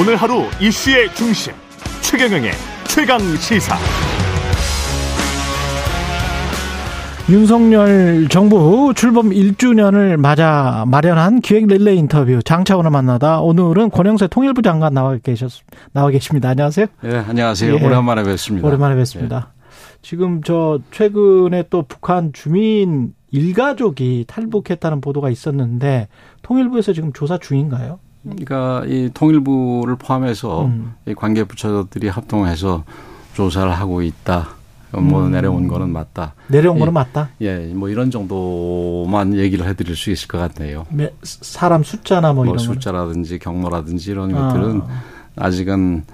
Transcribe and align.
오늘 0.00 0.16
하루 0.16 0.44
이슈의 0.58 1.14
중심 1.14 1.52
최경영의 2.00 2.52
최강 2.88 3.18
시사. 3.36 3.76
윤석열 7.28 8.26
정부 8.28 8.94
출범 8.96 9.28
1주년을 9.28 10.16
맞아 10.16 10.86
마련한 10.86 11.42
기획 11.42 11.66
릴레이 11.66 11.98
인터뷰 11.98 12.42
장차원을 12.42 12.90
만나다 12.90 13.42
오늘은 13.42 13.90
권영세 13.90 14.28
통일부 14.28 14.62
장관 14.62 14.94
나와 14.94 15.18
계셨 15.18 15.50
나와 15.92 16.08
계십니다. 16.08 16.48
안녕하세요. 16.48 16.86
예, 17.04 17.16
안녕하세요. 17.18 17.74
예, 17.74 17.84
오랜만에 17.84 18.22
뵙습니다. 18.22 18.66
오랜만에 18.66 18.96
뵙습니다. 18.96 19.50
예. 19.54 19.60
지금 20.00 20.42
저 20.42 20.78
최근에 20.92 21.64
또 21.68 21.82
북한 21.82 22.32
주민 22.32 23.12
일가족이 23.32 24.24
탈북했다는 24.26 25.02
보도가 25.02 25.28
있었는데 25.28 26.08
통일부에서 26.40 26.94
지금 26.94 27.12
조사 27.12 27.36
중인가요? 27.36 27.98
그러니까 28.22 28.82
이 28.86 29.10
통일부를 29.12 29.96
포함해서 29.96 30.66
음. 30.66 30.94
이 31.06 31.14
관계 31.14 31.44
부처들이 31.44 32.08
합동해서 32.08 32.84
조사를 33.34 33.70
하고 33.72 34.02
있다. 34.02 34.48
뭐 34.92 35.24
음. 35.24 35.30
내려온 35.30 35.68
거는 35.68 35.90
맞다. 35.90 36.34
내려온 36.48 36.76
예, 36.76 36.80
거는 36.80 36.92
맞다. 36.92 37.30
예, 37.40 37.58
뭐 37.72 37.88
이런 37.88 38.10
정도만 38.10 39.36
얘기를 39.36 39.66
해드릴 39.66 39.94
수 39.94 40.10
있을 40.10 40.26
것 40.26 40.38
같네요. 40.38 40.86
사람 41.22 41.84
숫자나 41.84 42.32
뭐, 42.32 42.44
뭐 42.44 42.54
이런 42.54 42.58
숫자라든지 42.58 43.38
경로라든지 43.38 44.10
이런 44.10 44.34
아. 44.34 44.48
것들은 44.48 44.82
아직은 45.36 46.04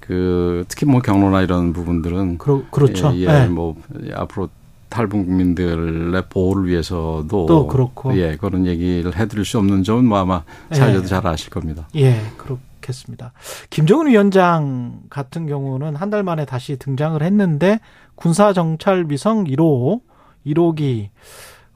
그 0.00 0.64
특히 0.68 0.86
뭐 0.86 1.00
경로나 1.00 1.42
이런 1.42 1.72
부분들은 1.72 2.38
그러, 2.38 2.62
그렇죠. 2.70 3.12
예, 3.14 3.22
예 3.22 3.26
네. 3.26 3.46
뭐 3.46 3.76
앞으로 4.14 4.48
탈북민들의 4.88 6.22
보호를 6.28 6.66
위해서도 6.68 7.46
또 7.46 7.66
그렇고 7.66 8.16
예 8.18 8.36
그런 8.36 8.66
얘기를 8.66 9.16
해드릴 9.16 9.44
수 9.44 9.58
없는 9.58 9.82
점은 9.82 10.04
뭐 10.06 10.18
아마 10.18 10.42
사회자도 10.72 11.04
예. 11.04 11.06
잘 11.06 11.26
아실 11.26 11.50
겁니다. 11.50 11.88
예, 11.96 12.20
그렇겠습니다. 12.36 13.32
김정은 13.70 14.06
위원장 14.08 15.00
같은 15.10 15.46
경우는 15.46 15.96
한 15.96 16.10
달 16.10 16.22
만에 16.22 16.44
다시 16.44 16.76
등장을 16.78 17.20
했는데 17.22 17.80
군사 18.14 18.52
정찰 18.52 19.06
위성 19.08 19.44
1호 19.44 20.00
1호기 20.46 21.08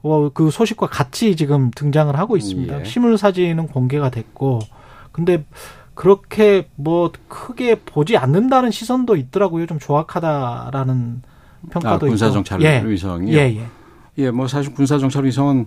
어, 0.03 0.29
그 0.33 0.49
소식과 0.49 0.87
같이 0.87 1.35
지금 1.35 1.69
등장을 1.75 2.17
하고 2.17 2.37
있습니다. 2.37 2.79
예. 2.79 2.83
실물 2.85 3.17
사진은 3.17 3.67
공개가 3.67 4.09
됐고 4.09 4.59
근데 5.11 5.45
그렇게 5.93 6.69
뭐 6.75 7.11
크게 7.27 7.75
보지 7.81 8.15
않는다는 8.17 8.71
시선도 8.71 9.15
있더라고요. 9.17 9.65
좀 9.67 9.77
조악하다라는 9.77 11.21
평가도 11.69 12.05
아, 12.05 12.09
군사 12.09 12.31
정찰 12.31 12.61
예. 12.61 12.83
위성이요. 12.85 13.37
예, 13.37 13.57
예. 13.57 13.65
예, 14.17 14.31
뭐 14.31 14.47
사실 14.47 14.73
군사 14.73 14.97
정찰 14.97 15.25
위성은 15.25 15.65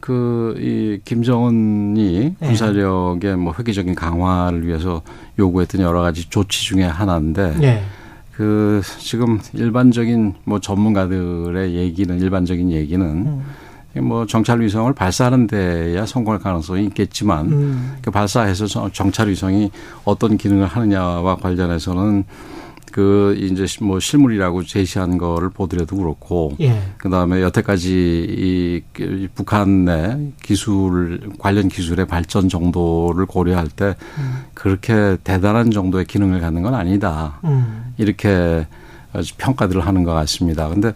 그 0.00 0.38
이 0.58 1.00
김정은이 1.04 2.36
예. 2.40 2.46
군사력의 2.46 3.36
뭐 3.36 3.54
획기적인 3.58 3.94
강화를 3.94 4.66
위해서 4.66 5.02
요구했던 5.38 5.80
여러 5.80 6.00
가지 6.00 6.28
조치 6.28 6.64
중에 6.64 6.84
하나인데 6.84 7.56
예. 7.62 7.82
그 8.32 8.82
지금 8.98 9.40
일반적인 9.52 10.34
뭐 10.44 10.60
전문가들의 10.60 11.74
얘기는 11.74 12.20
일반적인 12.20 12.70
얘기는 12.70 13.06
음. 13.06 13.44
뭐 14.06 14.26
정찰 14.26 14.60
위성을 14.60 14.92
발사하는 14.92 15.48
데야 15.48 16.06
성공할 16.06 16.40
가능성이 16.40 16.84
있겠지만 16.84 17.46
음. 17.46 17.96
그 18.00 18.10
발사해서 18.10 18.90
정찰 18.92 19.28
위성이 19.28 19.70
어떤 20.04 20.36
기능을 20.36 20.66
하느냐와 20.66 21.36
관련해서는 21.36 22.24
그 22.98 23.36
이제 23.38 23.64
뭐 23.80 24.00
실물이라고 24.00 24.64
제시한 24.64 25.18
거를 25.18 25.50
보더라도 25.50 25.98
그렇고 25.98 26.56
예. 26.58 26.82
그다음에 26.96 27.42
여태까지 27.42 27.92
이 28.28 29.28
북한 29.36 29.84
내 29.84 30.32
기술 30.42 31.30
관련 31.38 31.68
기술의 31.68 32.08
발전 32.08 32.48
정도를 32.48 33.26
고려할 33.26 33.68
때 33.68 33.94
음. 34.18 34.46
그렇게 34.52 35.16
대단한 35.22 35.70
정도의 35.70 36.06
기능을 36.06 36.40
갖는 36.40 36.62
건 36.62 36.74
아니다. 36.74 37.38
음. 37.44 37.94
이렇게 37.98 38.66
평가들을 39.36 39.86
하는 39.86 40.02
것 40.02 40.12
같습니다. 40.14 40.68
근데 40.68 40.92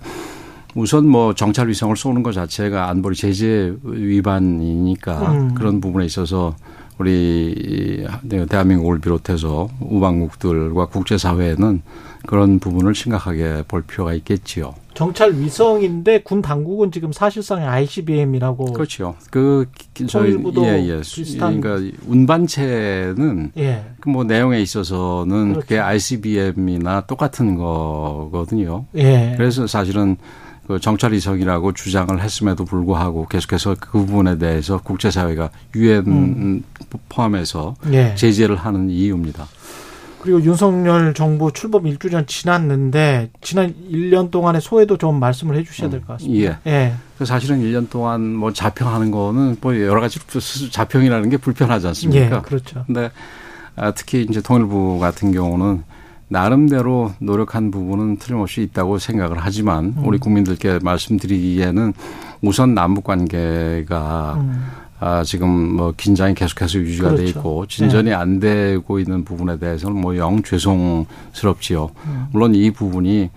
우선 0.75 1.07
뭐 1.07 1.37
정찰 1.37 1.69
위성을 1.69 1.97
쏘는 1.97 2.25
것 2.25 2.33
자체가 2.33 2.89
안보리 2.89 3.15
제재 3.15 3.77
위반이니까 3.85 5.33
음. 5.33 5.55
그런 5.55 5.81
부분에 5.81 6.05
있어서 6.07 6.57
우리 7.03 8.07
대한민국을 8.49 9.01
비롯해서 9.01 9.69
우방국들과 9.81 10.87
국제사회는 10.87 11.83
그런 12.27 12.61
부분을 12.61 12.95
심각하게 12.95 13.65
볼 13.67 13.83
필요가 13.83 14.15
있겠지요. 14.15 14.75
정찰 14.95 15.33
위성인데 15.33 16.23
군 16.23 16.43
당국은 16.43 16.93
지금 16.93 17.13
사실상 17.13 17.67
ICBM이라고 17.67 18.73
그렇죠. 18.73 19.17
그 19.31 19.67
저희 20.07 20.39
예, 20.59 20.87
예. 20.87 21.01
비슷한 21.01 21.61
그러니까 21.61 21.97
운반체는 22.07 23.53
예. 23.57 23.85
그뭐 24.01 24.25
내용에 24.25 24.61
있어서는. 24.61 25.55
그게 25.55 25.79
ICBM이나 25.79 27.07
똑같은 27.07 27.57
거거든요. 27.57 28.85
예. 28.95 29.35
그래서 29.37 29.67
사실은 29.67 30.17
그 30.67 30.79
정찰 30.79 31.13
이성이라고 31.13 31.73
주장을 31.73 32.21
했음에도 32.21 32.65
불구하고 32.65 33.27
계속해서 33.27 33.77
그 33.81 33.99
부분에 33.99 34.39
대해서 34.39 34.79
국제사회가 34.79 35.51
유엔 35.75 36.07
음. 36.07 36.63
포함해서 37.09 37.75
예. 37.93 38.15
제재를 38.15 38.57
하는 38.57 38.91
이유입니다. 38.91 39.47
그리고 40.21 40.41
윤석열 40.43 41.15
정부 41.15 41.51
출범 41.53 41.83
1주년 41.85 42.29
지났는데 42.29 43.31
지난 43.41 43.75
1년 43.91 44.31
동안의 44.31 44.61
소회도 44.61 44.97
좀 44.97 45.19
말씀을 45.19 45.57
해 45.57 45.65
주셔야 45.65 45.91
될 45.91 46.01
것 46.01 46.13
같습니다. 46.15 46.61
예. 46.67 46.71
예. 46.71 46.93
그 47.19 47.25
사실은 47.25 47.61
1년 47.61 47.91
동안 47.91 48.33
뭐 48.35 48.53
자평하는 48.53 49.11
거는 49.11 49.57
뭐 49.61 49.77
여러 49.81 50.01
가지 50.01 50.21
자평이라는 50.71 51.29
게 51.29 51.37
불편하지 51.39 51.89
않습니까? 51.89 52.37
예, 52.37 52.41
그렇죠. 52.41 52.85
근데 52.87 53.11
아, 53.75 53.91
특히 53.93 54.25
이제 54.29 54.41
통일부 54.41 55.01
같은 55.01 55.33
경우는 55.33 55.83
나름대로 56.29 57.13
노력한 57.19 57.71
부분은 57.71 58.17
틀림없이 58.19 58.63
있다고 58.63 58.99
생각을 58.99 59.37
하지만 59.41 59.95
음. 59.99 60.03
우리 60.07 60.19
국민들께 60.19 60.79
말씀드리기에는 60.83 61.93
우선 62.43 62.75
남북 62.75 63.05
관계가 63.05 64.35
음. 64.39 64.67
아, 65.05 65.25
지금 65.25 65.49
뭐 65.75 65.93
긴장이 65.97 66.33
계속해서 66.35 66.79
유지가 66.79 67.09
그렇죠. 67.09 67.25
돼 67.25 67.29
있고 67.31 67.67
진전이 67.67 68.11
네. 68.11 68.15
안 68.15 68.39
되고 68.39 69.01
있는 69.01 69.25
부분에 69.25 69.59
대해서는 69.59 70.01
뭐 70.01 70.17
영 70.17 70.43
죄송스럽지요. 70.45 71.91
음. 72.07 72.27
물론 72.31 72.55
이 72.55 72.71
부분이 72.71 73.31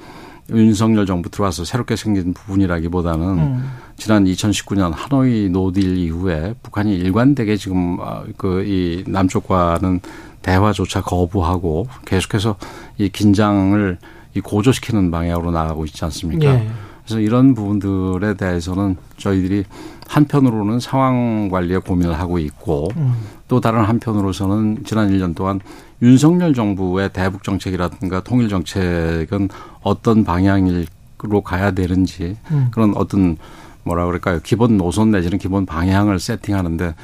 윤석열 0.52 1.08
정부 1.08 1.30
들어와서 1.30 1.66
새롭게 1.66 1.96
생긴 1.96 2.34
부분이라기보다는 2.36 3.26
음. 3.40 3.72
지난 3.98 4.26
2019년 4.26 4.92
하노이 4.94 5.50
노딜 5.50 5.98
이후에 5.98 6.54
북한이 6.62 6.94
일관되게 6.96 7.58
지금 7.58 7.98
아, 8.00 8.24
그이 8.38 9.04
남쪽과는 9.08 10.02
대화조차 10.44 11.02
거부하고 11.02 11.88
계속해서 12.06 12.58
이 13.00 13.10
긴장을 13.10 13.98
이 14.36 14.40
고조시키는 14.40 15.10
방향으로 15.10 15.50
나가고 15.50 15.86
있지 15.86 16.06
않습니까? 16.06 16.46
예. 16.46 16.70
그래서 17.06 17.20
이런 17.20 17.54
부분들에 17.54 18.34
대해서는 18.34 18.98
저희들이 19.18 19.64
한편으로는 20.08 20.80
상황 20.80 21.50
관리에 21.50 21.78
고민을 21.78 22.20
하고 22.20 22.40
있고 22.40 22.90
음. 22.98 23.14
또 23.48 23.62
다른 23.62 23.84
한편으로서는 23.84 24.84
지난 24.86 25.10
1년 25.12 25.36
동안 25.36 25.60
윤석열 26.02 26.54
정부의 26.54 27.14
대북 27.14 27.44
정책이라든가 27.44 28.22
통일 28.22 28.50
정책은 28.50 29.50
어떤 29.82 30.24
방향으로 30.24 31.42
가야 31.44 31.72
되는지 31.72 32.38
음. 32.52 32.68
그런 32.72 32.94
어떤 32.96 33.38
뭐라 33.84 34.06
그럴까요? 34.06 34.40
기본 34.44 34.78
노선 34.78 35.12
내지는 35.12 35.38
기본 35.38 35.66
방향을 35.66 36.20
세팅하는데 36.20 36.96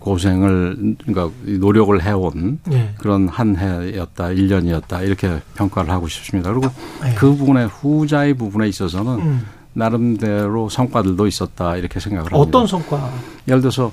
고생을 0.00 0.96
그러니까 1.06 1.30
노력을 1.44 2.02
해온 2.02 2.58
네. 2.66 2.94
그런 2.98 3.28
한 3.28 3.56
해였다, 3.56 4.28
1년이었다 4.28 5.04
이렇게 5.04 5.40
평가를 5.54 5.90
하고 5.90 6.08
싶습니다. 6.08 6.52
그리고 6.52 6.72
네. 7.02 7.14
그 7.14 7.34
부분의 7.34 7.68
후자의 7.68 8.34
부분에 8.34 8.68
있어서는 8.68 9.12
음. 9.14 9.46
나름대로 9.72 10.68
성과들도 10.68 11.26
있었다 11.26 11.76
이렇게 11.76 12.00
생각을 12.00 12.32
합니다. 12.32 12.38
어떤 12.38 12.66
성과? 12.66 13.12
예를 13.46 13.60
들어서 13.60 13.92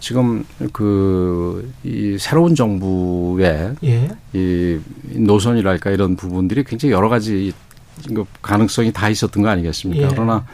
지금 0.00 0.44
그 0.72 1.72
이 1.84 2.16
새로운 2.18 2.54
정부의 2.54 3.74
예. 3.84 4.08
이 4.32 4.78
노선이랄까 5.16 5.90
이런 5.90 6.16
부분들이 6.16 6.64
굉장히 6.64 6.92
여러 6.92 7.08
가지 7.08 7.52
가능성이 8.40 8.92
다 8.92 9.08
있었던 9.08 9.42
거 9.42 9.48
아니겠습니까? 9.48 10.04
예. 10.04 10.08
그러나 10.10 10.44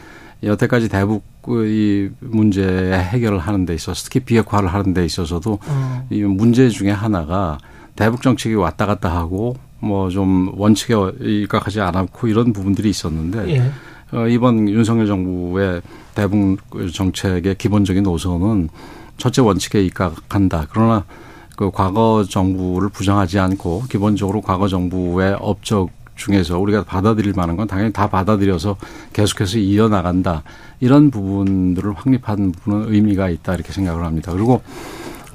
여태까지 0.43 0.89
대북 0.89 1.25
이 1.49 2.11
문제 2.21 2.63
해결을 2.63 3.39
하는 3.39 3.65
데 3.65 3.75
있어서 3.75 4.03
특히 4.05 4.21
비핵화를 4.21 4.69
하는 4.73 4.93
데 4.95 5.05
있어서도 5.05 5.59
어. 5.67 6.07
이 6.11 6.23
문제 6.23 6.69
중에 6.69 6.91
하나가 6.91 7.59
대북 7.97 8.23
정책이 8.23 8.55
왔다 8.55 8.87
갔다 8.87 9.15
하고 9.15 9.57
뭐 9.81 10.11
좀 10.11 10.53
원칙에 10.57 10.95
입각하지 11.21 11.81
않았고 11.81 12.29
이런 12.29 12.53
부분들이 12.53 12.91
있었는데 12.91 13.49
예. 13.51 13.71
어, 14.17 14.27
이번 14.27 14.69
윤석열 14.69 15.07
정부의 15.07 15.83
대북 16.15 16.59
정책의 16.93 17.57
기본적인 17.57 18.03
노선은 18.03 18.69
첫째 19.17 19.43
원칙에 19.43 19.83
입각한다. 19.85 20.67
그러나 20.71 21.05
그 21.57 21.71
과거 21.73 22.25
정부를 22.29 22.89
부정하지 22.89 23.39
않고 23.39 23.85
기본적으로 23.91 24.41
과거 24.41 24.69
정부의 24.69 25.37
업적 25.41 25.91
중에서 26.19 26.59
우리가 26.59 26.85
받아들일 26.85 27.33
만한 27.35 27.57
건 27.57 27.67
당연히 27.67 27.93
다 27.93 28.11
받아들여서 28.11 28.77
계속해서 29.15 29.59
이어나간다. 29.59 30.43
이런 30.81 31.11
부분들을 31.11 31.95
확립한 31.95 32.53
부분은 32.53 32.93
의미가 32.93 33.31
있다 33.31 33.55
이렇게 33.55 33.73
생각을 33.73 34.05
합니다. 34.05 34.33
그리고 34.33 34.61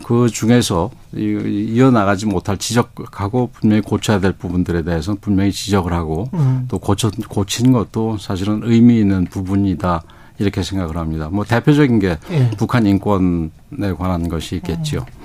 그 0.03 0.30
중에서 0.30 0.91
이어나가지 1.15 2.25
못할 2.25 2.57
지적하고 2.57 3.50
분명히 3.53 3.81
고쳐야 3.81 4.19
될 4.19 4.33
부분들에 4.33 4.83
대해서는 4.83 5.19
분명히 5.21 5.51
지적을 5.51 5.94
하고 5.94 6.30
음. 6.33 6.65
또 6.68 6.77
고쳐 6.77 7.09
고친 7.30 7.71
것도 7.71 8.18
사실은 8.18 8.62
의미 8.63 9.00
있는 9.00 9.25
부분이다 9.25 10.03
이렇게 10.39 10.62
생각을 10.62 10.97
합니다. 10.97 11.30
뭐 11.31 11.45
대표적인 11.45 12.00
게 12.00 12.18
예. 12.31 12.50
북한 12.57 12.85
인권에 12.85 13.50
관한 13.97 14.27
것이 14.27 14.57
있겠지요. 14.57 15.01
음. 15.01 15.22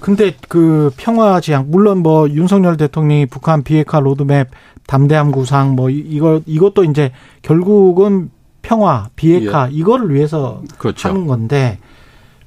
근데 0.00 0.34
그 0.48 0.90
평화 0.96 1.40
지향 1.40 1.70
물론 1.70 1.98
뭐 1.98 2.28
윤석열 2.28 2.76
대통령이 2.76 3.26
북한 3.26 3.62
비핵화 3.62 4.00
로드맵 4.00 4.48
담대함 4.86 5.32
구상 5.32 5.74
뭐 5.74 5.90
이거 5.90 6.40
이것도 6.46 6.84
이제 6.84 7.12
결국은 7.42 8.30
평화 8.62 9.08
비핵화 9.16 9.68
예. 9.70 9.74
이거를 9.74 10.14
위해서 10.14 10.62
그렇죠. 10.78 11.08
하는 11.08 11.26
건데 11.26 11.78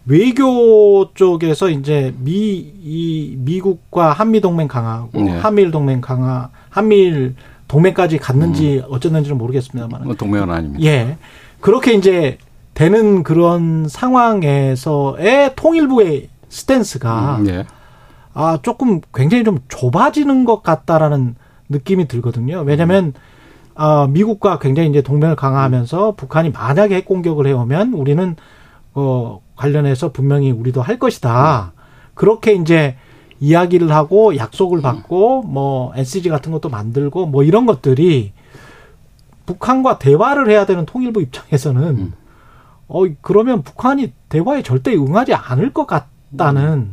외교 0.06 1.13
쪽에서 1.13 1.69
이제 1.69 2.13
미, 2.18 2.74
이, 2.81 3.36
미국과 3.38 4.12
한미 4.12 4.42
동맹 4.42 4.68
강화하고 4.68 5.22
네. 5.22 5.38
한미일 5.38 5.69
동맹 5.69 6.02
강화, 6.02 6.50
한미일 6.69 7.36
동맹까지 7.68 8.18
갔는지 8.18 8.80
음. 8.80 8.84
어쩌는지는 8.90 9.38
모르겠습니다만. 9.38 10.06
뭐 10.06 10.16
동맹은 10.16 10.50
아닙니다. 10.50 10.84
예. 10.84 11.18
그렇게 11.62 11.94
이제 11.94 12.40
되는 12.74 13.22
그런 13.22 13.88
상황에서의 13.88 15.54
통일부의 15.56 16.30
스탠스가 16.50 17.38
음, 17.38 17.48
예. 17.50 17.66
아, 18.34 18.60
조금 18.62 19.01
굉장히 19.13 19.44
좀 19.44 19.60
좁아지는 19.68 20.46
것 20.46 20.62
같다라는 20.63 21.36
느낌이 21.69 22.07
들거든요. 22.07 22.62
왜냐면 22.66 23.06
음. 23.06 23.13
아, 23.75 24.07
미국과 24.10 24.60
굉장히 24.60 24.90
이제 24.90 25.01
동맹을 25.01 25.36
강화하면서 25.36 26.16
북한이 26.16 26.50
만약에 26.50 26.96
핵 26.96 27.06
공격을 27.06 27.48
해오면 27.48 27.94
우리는 27.94 28.36
어 28.94 29.42
관련해서 29.56 30.12
분명히 30.12 30.51
우리도 30.51 30.81
할 30.81 31.00
것이다. 31.00 31.74
그렇게 32.13 32.54
이제 32.54 32.98
이야기를 33.40 33.92
하고 33.92 34.36
약속을 34.36 34.81
받고 34.81 35.44
뭐 35.44 35.94
NCG 35.95 36.28
같은 36.30 36.52
것도 36.52 36.69
만들고 36.69 37.28
뭐 37.28 37.44
이런 37.44 37.66
것들이 37.66 38.34
북한과 39.45 40.00
대화를 40.00 40.50
해야 40.50 40.66
되는 40.66 40.86
통일부 40.86 41.22
입장에서는 41.22 41.84
음. 41.84 42.13
어 42.88 43.04
그러면 43.22 43.62
북한이 43.62 44.12
대화에 44.28 44.62
절대 44.62 44.94
응하지 44.95 45.34
않을 45.34 45.72
것 45.72 45.86
같 45.86 46.07
다는 46.38 46.92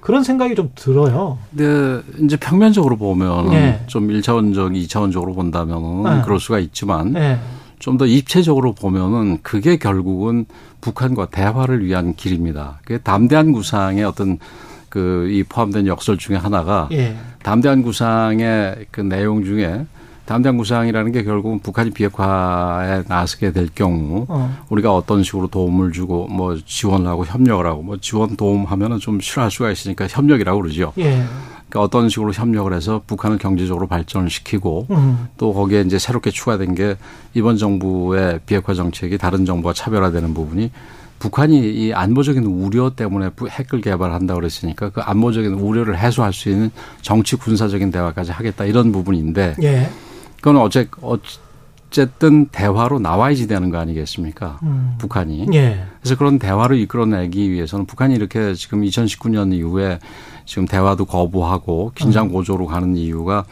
그런 0.00 0.22
생각이 0.22 0.54
좀 0.54 0.70
들어요. 0.74 1.38
네, 1.50 2.00
이제 2.20 2.36
평면적으로 2.36 2.96
보면 2.96 3.50
네. 3.50 3.82
좀 3.86 4.08
1차원적, 4.08 4.72
2차원적으로 4.86 5.34
본다면은 5.34 6.02
네. 6.02 6.22
그럴 6.24 6.38
수가 6.38 6.58
있지만 6.58 7.12
네. 7.12 7.38
좀더 7.78 8.06
입체적으로 8.06 8.72
보면은 8.72 9.38
그게 9.42 9.76
결국은 9.76 10.46
북한과 10.80 11.26
대화를 11.26 11.84
위한 11.84 12.14
길입니다. 12.14 12.80
그게 12.84 12.98
담대한 12.98 13.52
구상의 13.52 14.04
어떤 14.04 14.38
그 14.94 15.26
이 15.28 15.42
포함된 15.42 15.88
역설 15.88 16.16
중에 16.16 16.36
하나가 16.36 16.88
예. 16.92 17.16
담대한 17.42 17.82
구상의 17.82 18.86
그 18.92 19.00
내용 19.00 19.44
중에 19.44 19.84
담대한 20.26 20.56
구상이라는 20.56 21.12
게 21.12 21.22
결국은 21.22 21.58
북한이 21.58 21.90
비핵화에 21.90 23.04
나서게 23.08 23.52
될 23.52 23.68
경우 23.74 24.24
어. 24.28 24.56
우리가 24.70 24.94
어떤 24.94 25.22
식으로 25.22 25.48
도움을 25.48 25.92
주고 25.92 26.26
뭐 26.28 26.56
지원을 26.64 27.06
하고 27.06 27.24
협력을 27.26 27.64
하고 27.66 27.82
뭐 27.82 27.98
지원 28.00 28.36
도움하면은 28.36 28.98
좀 29.00 29.20
싫어할 29.20 29.50
수가 29.50 29.70
있으니까 29.70 30.06
협력이라고 30.08 30.62
그러죠. 30.62 30.92
예. 30.98 31.24
그러니까 31.68 31.80
어떤 31.80 32.08
식으로 32.08 32.32
협력을 32.32 32.72
해서 32.72 33.02
북한을 33.06 33.38
경제적으로 33.38 33.86
발전을 33.86 34.30
시키고 34.30 34.86
음. 34.90 35.28
또 35.36 35.52
거기에 35.52 35.82
이제 35.82 35.98
새롭게 35.98 36.30
추가된 36.30 36.74
게 36.74 36.96
이번 37.34 37.56
정부의 37.56 38.40
비핵화 38.46 38.74
정책이 38.74 39.18
다른 39.18 39.44
정부와 39.44 39.74
차별화되는 39.74 40.32
부분이 40.32 40.70
북한이 41.18 41.72
이 41.72 41.92
안보적인 41.92 42.44
우려 42.44 42.94
때문에 42.94 43.30
핵을 43.48 43.80
개발한다 43.80 44.34
그랬으니까 44.34 44.90
그 44.90 45.00
안보적인 45.00 45.54
우려를 45.54 45.98
해소할 45.98 46.32
수 46.32 46.50
있는 46.50 46.70
정치 47.02 47.36
군사적인 47.36 47.90
대화까지 47.90 48.30
하겠다 48.32 48.64
이런 48.64 48.92
부분인데 48.92 49.56
예. 49.62 49.88
그건 50.44 50.58
어째 50.58 50.88
어쨌든 51.00 52.48
대화로 52.48 52.98
나와야지 52.98 53.46
되는 53.46 53.70
거 53.70 53.78
아니겠습니까? 53.78 54.60
음. 54.62 54.94
북한이. 54.98 55.46
예. 55.54 55.86
그래서 56.02 56.18
그런 56.18 56.38
대화를 56.38 56.78
이끌어내기 56.80 57.50
위해서는 57.50 57.86
북한이 57.86 58.14
이렇게 58.14 58.52
지금 58.52 58.82
2019년 58.82 59.54
이후에 59.54 60.00
지금 60.44 60.66
대화도 60.66 61.06
거부하고 61.06 61.92
긴장 61.94 62.28
고조로 62.28 62.66
가는 62.66 62.94
이유가 62.94 63.46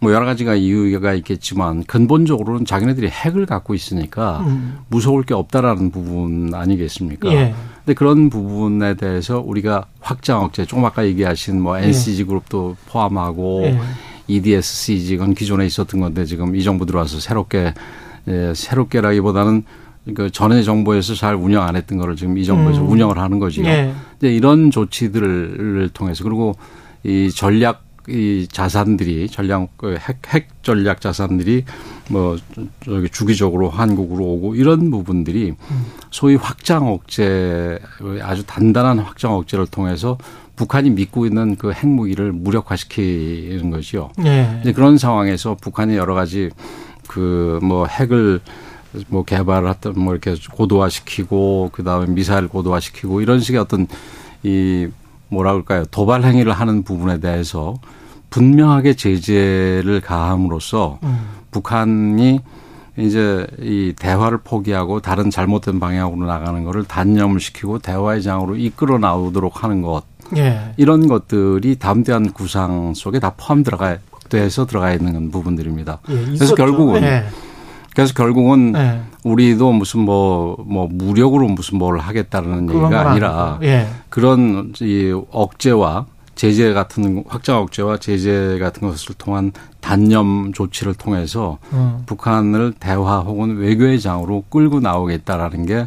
뭐 0.00 0.12
여러 0.12 0.24
가지가 0.24 0.54
이유가 0.54 1.14
있겠지만 1.14 1.82
근본적으로는 1.82 2.64
자기네들이 2.64 3.08
핵을 3.08 3.44
갖고 3.46 3.74
있으니까 3.74 4.44
음. 4.46 4.78
무서울 4.86 5.24
게 5.24 5.34
없다라는 5.34 5.90
부분 5.90 6.54
아니겠습니까? 6.54 7.32
예. 7.32 7.54
근데 7.78 7.94
그런 7.94 8.30
부분에 8.30 8.94
대해서 8.94 9.42
우리가 9.44 9.86
확장 10.00 10.44
억제 10.44 10.64
조금 10.64 10.84
아까 10.84 11.04
얘기하신 11.04 11.60
뭐 11.60 11.76
NCG 11.76 12.20
예. 12.20 12.24
그룹도 12.24 12.76
포함하고 12.86 13.64
예. 13.64 13.80
EDSCG 14.28 15.16
건 15.16 15.34
기존에 15.34 15.66
있었던 15.66 16.00
건데 16.00 16.24
지금 16.24 16.54
이 16.56 16.62
정부 16.62 16.86
들어와서 16.86 17.20
새롭게 17.20 17.74
예, 18.28 18.52
새롭게라기보다는 18.54 19.64
그 20.14 20.30
전에 20.30 20.62
정부에서 20.62 21.14
잘 21.14 21.34
운영 21.34 21.64
안 21.64 21.76
했던 21.76 21.98
거를 21.98 22.16
지금 22.16 22.38
이 22.38 22.44
정부에서 22.44 22.80
음. 22.80 22.90
운영을 22.90 23.18
하는 23.18 23.38
거지요. 23.38 23.66
예. 23.66 23.92
이제 24.18 24.32
이런 24.32 24.70
조치들을 24.70 25.90
통해서 25.92 26.24
그리고 26.24 26.54
이 27.02 27.30
전략 27.30 27.84
이 28.08 28.46
자산들이 28.50 29.28
전략 29.28 29.68
그 29.76 29.96
핵, 29.98 30.18
핵 30.32 30.62
전략 30.62 31.00
자산들이 31.00 31.64
뭐 32.08 32.36
저기 32.84 33.08
주기적으로 33.08 33.68
한국으로 33.68 34.24
오고 34.24 34.54
이런 34.54 34.92
부분들이 34.92 35.54
소위 36.12 36.36
확장 36.36 36.86
억제 36.86 37.80
아주 38.22 38.46
단단한 38.46 39.00
확장 39.00 39.32
억제를 39.34 39.66
통해서 39.66 40.18
북한이 40.56 40.90
믿고 40.90 41.26
있는 41.26 41.56
그 41.56 41.72
핵무기를 41.72 42.32
무력화시키는 42.32 43.70
것이요. 43.70 44.10
네. 44.18 44.62
그런 44.74 44.98
상황에서 44.98 45.54
북한이 45.60 45.96
여러 45.96 46.14
가지 46.14 46.50
그 47.06 47.60
뭐 47.62 47.86
핵을 47.86 48.40
뭐 49.08 49.24
개발을 49.24 49.68
했던 49.68 49.94
뭐 49.96 50.14
이렇게 50.14 50.34
고도화시키고 50.52 51.70
그다음에 51.72 52.06
미사일 52.08 52.48
고도화시키고 52.48 53.20
이런 53.20 53.40
식의 53.40 53.60
어떤 53.60 53.86
이 54.42 54.88
뭐라 55.28 55.52
그럴까요 55.52 55.84
도발 55.86 56.22
행위를 56.24 56.52
하는 56.52 56.82
부분에 56.82 57.20
대해서 57.20 57.74
분명하게 58.30 58.94
제재를 58.94 60.00
가함으로써 60.00 60.98
음. 61.02 61.28
북한이 61.50 62.40
이제 62.96 63.46
이 63.60 63.92
대화를 63.98 64.38
포기하고 64.38 65.00
다른 65.00 65.30
잘못된 65.30 65.78
방향으로 65.78 66.26
나가는 66.26 66.64
거를 66.64 66.84
단념을 66.84 67.40
시키고 67.40 67.80
대화의 67.80 68.22
장으로 68.22 68.56
이끌어 68.56 68.98
나오도록 68.98 69.62
하는 69.62 69.82
것 69.82 70.02
예. 70.36 70.72
이런 70.76 71.06
것들이 71.06 71.76
담대한 71.76 72.32
구상 72.32 72.94
속에 72.94 73.20
다 73.20 73.32
포함 73.36 73.62
들어가 73.62 73.98
돼서 74.28 74.66
들어가 74.66 74.92
있는 74.92 75.30
부분들입니다. 75.30 76.00
예, 76.08 76.24
그래서 76.24 76.54
결국은 76.54 77.02
예. 77.02 77.24
그래서 77.94 78.12
결국은 78.12 78.72
네. 78.72 79.00
우리도 79.24 79.72
무슨 79.72 80.00
뭐, 80.00 80.62
뭐, 80.66 80.86
무력으로 80.86 81.48
무슨 81.48 81.78
뭘 81.78 81.98
하겠다는 81.98 82.68
얘기가 82.68 83.10
아니라 83.10 83.58
예. 83.62 83.88
그런 84.10 84.74
이 84.82 85.18
억제와 85.30 86.04
제재 86.34 86.74
같은 86.74 87.24
확장 87.26 87.56
억제와 87.62 87.96
제재 87.96 88.58
같은 88.60 88.86
것을 88.86 89.14
통한 89.14 89.50
단념 89.80 90.52
조치를 90.52 90.92
통해서 90.92 91.56
음. 91.72 92.02
북한을 92.04 92.74
대화 92.78 93.20
혹은 93.20 93.56
외교의 93.56 94.00
장으로 94.00 94.44
끌고 94.50 94.80
나오겠다라는 94.80 95.64
게 95.64 95.86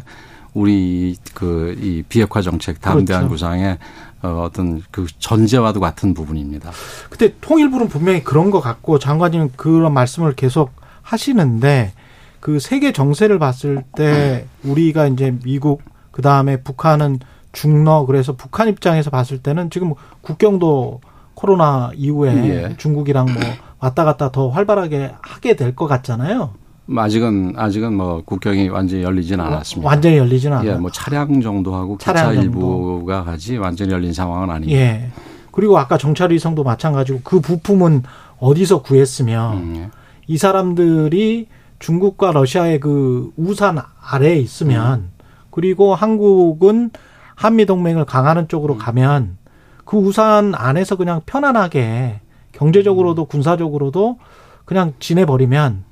우리 0.54 1.16
그 1.34 1.74
이 1.80 2.02
비핵화 2.08 2.42
정책 2.42 2.80
담대한 2.80 3.22
그렇죠. 3.22 3.28
구상의 3.28 3.78
어, 4.22 4.44
어떤 4.46 4.82
그 4.90 5.06
전제와도 5.18 5.80
같은 5.80 6.12
부분입니다. 6.14 6.70
근데 7.08 7.34
통일부는 7.40 7.88
분명히 7.88 8.22
그런 8.22 8.50
것 8.50 8.60
같고 8.60 8.98
장관님 8.98 9.50
그런 9.56 9.94
말씀을 9.94 10.34
계속 10.34 10.72
하시는데 11.02 11.92
그 12.40 12.58
세계 12.58 12.92
정세를 12.92 13.38
봤을 13.38 13.82
때 13.96 14.46
우리가 14.64 15.06
이제 15.06 15.34
미국 15.44 15.82
그 16.10 16.22
다음에 16.22 16.62
북한은 16.62 17.20
중러 17.52 18.04
그래서 18.06 18.34
북한 18.36 18.68
입장에서 18.68 19.10
봤을 19.10 19.38
때는 19.38 19.70
지금 19.70 19.94
국경도 20.20 21.00
코로나 21.34 21.90
이후에 21.94 22.32
예. 22.48 22.76
중국이랑 22.76 23.26
뭐 23.32 23.42
왔다 23.78 24.04
갔다 24.04 24.30
더 24.30 24.48
활발하게 24.50 25.12
하게 25.22 25.56
될 25.56 25.74
것 25.74 25.86
같잖아요. 25.86 26.52
아직은 26.96 27.54
아직은 27.56 27.94
뭐 27.94 28.22
국경이 28.24 28.68
완전히 28.68 29.02
열리지는 29.02 29.44
않았습니다. 29.44 29.88
완전히 29.88 30.16
열리지는 30.18 30.56
않아요. 30.58 30.72
예, 30.72 30.76
뭐 30.76 30.90
차량 30.90 31.40
정도 31.40 31.74
하고 31.74 31.96
차량 31.98 32.30
기차 32.30 32.42
일부가 32.42 33.24
가지 33.24 33.56
완전히 33.56 33.92
열린 33.92 34.12
상황은 34.12 34.50
아닙니다. 34.50 34.78
예. 34.78 35.10
그리고 35.52 35.78
아까 35.78 35.98
정찰 35.98 36.30
위성도 36.30 36.64
마찬가지고 36.64 37.20
그 37.22 37.40
부품은 37.40 38.02
어디서 38.38 38.82
구했으면 38.82 39.56
음, 39.56 39.76
예. 39.76 39.90
이 40.26 40.36
사람들이 40.36 41.48
중국과 41.78 42.32
러시아의 42.32 42.80
그 42.80 43.32
우산 43.36 43.78
아래에 44.00 44.36
있으면 44.36 45.00
음. 45.00 45.10
그리고 45.50 45.94
한국은 45.94 46.90
한미 47.34 47.66
동맹을 47.66 48.04
강화하는 48.04 48.48
쪽으로 48.48 48.74
음. 48.74 48.78
가면 48.78 49.38
그 49.84 49.96
우산 49.96 50.54
안에서 50.54 50.96
그냥 50.96 51.20
편안하게 51.26 52.20
경제적으로도 52.52 53.22
음. 53.22 53.26
군사적으로도 53.26 54.18
그냥 54.64 54.92
지내버리면 55.00 55.89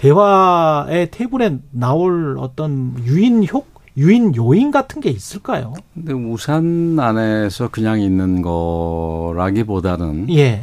대화의 0.00 1.10
테이블에 1.10 1.58
나올 1.72 2.36
어떤 2.38 2.94
유인 3.04 3.46
효 3.52 3.66
유인 3.98 4.34
요인 4.34 4.70
같은 4.70 5.02
게 5.02 5.10
있을까요? 5.10 5.74
근데 5.92 6.14
우산 6.14 6.98
안에서 6.98 7.68
그냥 7.68 8.00
있는 8.00 8.40
거라기보다는 8.40 10.30
예. 10.30 10.62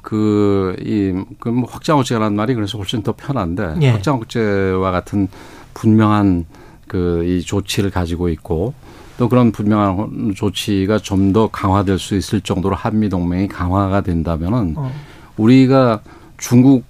그, 0.00 0.74
이, 0.80 1.12
그, 1.38 1.48
뭐 1.50 1.68
확장 1.70 1.98
억제라는 1.98 2.34
말이 2.34 2.54
그래서 2.54 2.76
훨씬 2.76 3.04
더 3.04 3.12
편한데, 3.12 3.76
예. 3.82 3.90
확장 3.90 4.16
억제와 4.16 4.90
같은 4.90 5.28
분명한 5.74 6.46
그, 6.88 7.24
이 7.24 7.40
조치를 7.42 7.90
가지고 7.90 8.28
있고, 8.30 8.74
또 9.16 9.28
그런 9.28 9.52
분명한 9.52 10.32
조치가 10.34 10.98
좀 10.98 11.32
더 11.32 11.46
강화될 11.48 12.00
수 12.00 12.16
있을 12.16 12.40
정도로 12.40 12.74
한미 12.74 13.08
동맹이 13.10 13.46
강화가 13.46 14.00
된다면은, 14.00 14.74
어. 14.76 14.90
우리가 15.36 16.00
중국 16.36 16.82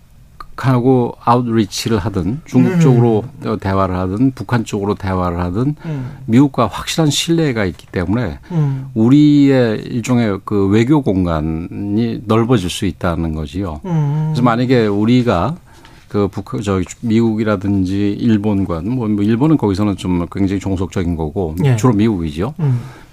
하고 0.66 1.16
아웃리치를 1.24 1.98
하든, 1.98 2.42
중국 2.44 2.72
음. 2.72 2.80
쪽으로 2.80 3.24
대화를 3.60 3.96
하든, 3.96 4.32
북한 4.34 4.64
쪽으로 4.64 4.94
대화를 4.94 5.40
하든, 5.40 5.74
음. 5.84 6.10
미국과 6.26 6.66
확실한 6.66 7.10
신뢰가 7.10 7.64
있기 7.64 7.86
때문에, 7.86 8.38
음. 8.50 8.86
우리의 8.94 9.82
일종의 9.82 10.40
그 10.44 10.68
외교 10.68 11.02
공간이 11.02 12.22
넓어질 12.24 12.70
수 12.70 12.86
있다는 12.86 13.34
거지요. 13.34 13.80
음. 13.84 14.28
그래서 14.28 14.42
만약에 14.42 14.86
우리가 14.86 15.56
그 16.08 16.28
북, 16.28 16.62
저 16.62 16.82
미국이라든지 17.00 18.12
일본과 18.12 18.82
뭐 18.82 19.08
일본은 19.08 19.56
거기서는 19.56 19.96
좀 19.96 20.26
굉장히 20.30 20.60
종속적인 20.60 21.16
거고 21.16 21.56
예. 21.64 21.74
주로 21.76 21.94
미국이죠. 21.94 22.52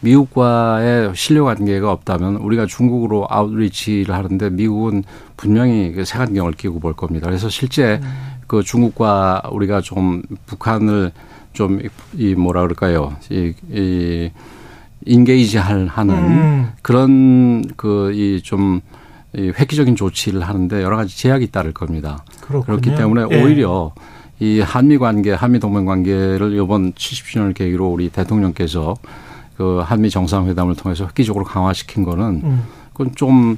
음. 0.02 0.06
미국과의 0.06 1.12
신뢰 1.16 1.42
관계가 1.42 1.92
없다면 1.92 2.38
우리가 2.38 2.66
중국으로 2.66 3.28
아웃리치를 3.30 4.14
하는데 4.14 4.50
미국은 4.50 5.04
분명히 5.38 5.92
그 5.92 6.06
색안경을 6.06 6.54
끼고 6.54 6.80
볼 6.80 6.94
겁니다. 6.94 7.28
그래서 7.28 7.50
실제 7.50 8.00
그 8.48 8.64
중국과 8.64 9.44
우리가 9.52 9.82
좀 9.82 10.22
북한을 10.46 11.12
좀 11.54 11.80
이 12.16 12.36
뭐라 12.36 12.62
그럴까요? 12.62 13.16
이, 13.30 13.54
이 13.72 14.32
인게이지 15.06 15.58
할 15.58 15.88
하는 15.88 16.16
음. 16.16 16.70
그런 16.82 17.64
그 17.76 18.12
이 18.14 18.42
좀 18.44 18.82
이 19.36 19.52
획기적인 19.60 19.96
조치를 19.96 20.42
하는데 20.42 20.82
여러 20.82 20.98
가지 20.98 21.16
제약이 21.16 21.52
따를 21.52 21.72
겁니다. 21.72 22.24
그렇군요. 22.42 22.80
그렇기 22.80 22.96
때문에 22.96 23.28
예. 23.30 23.44
오히려 23.44 23.94
이 24.40 24.60
한미 24.60 24.98
관계, 24.98 25.32
한미 25.34 25.60
동맹 25.60 25.86
관계를 25.86 26.54
이번 26.56 26.94
70주년을 26.94 27.54
계기로 27.54 27.88
우리 27.88 28.10
대통령께서 28.10 28.96
그 29.60 29.82
한미 29.84 30.10
정상회담을 30.10 30.78
통해서 30.78 31.04
획기적으로 31.04 31.44
강화시킨 31.44 32.06
거는 32.06 32.42
음. 32.46 32.64
그건 32.94 33.14
좀 33.14 33.58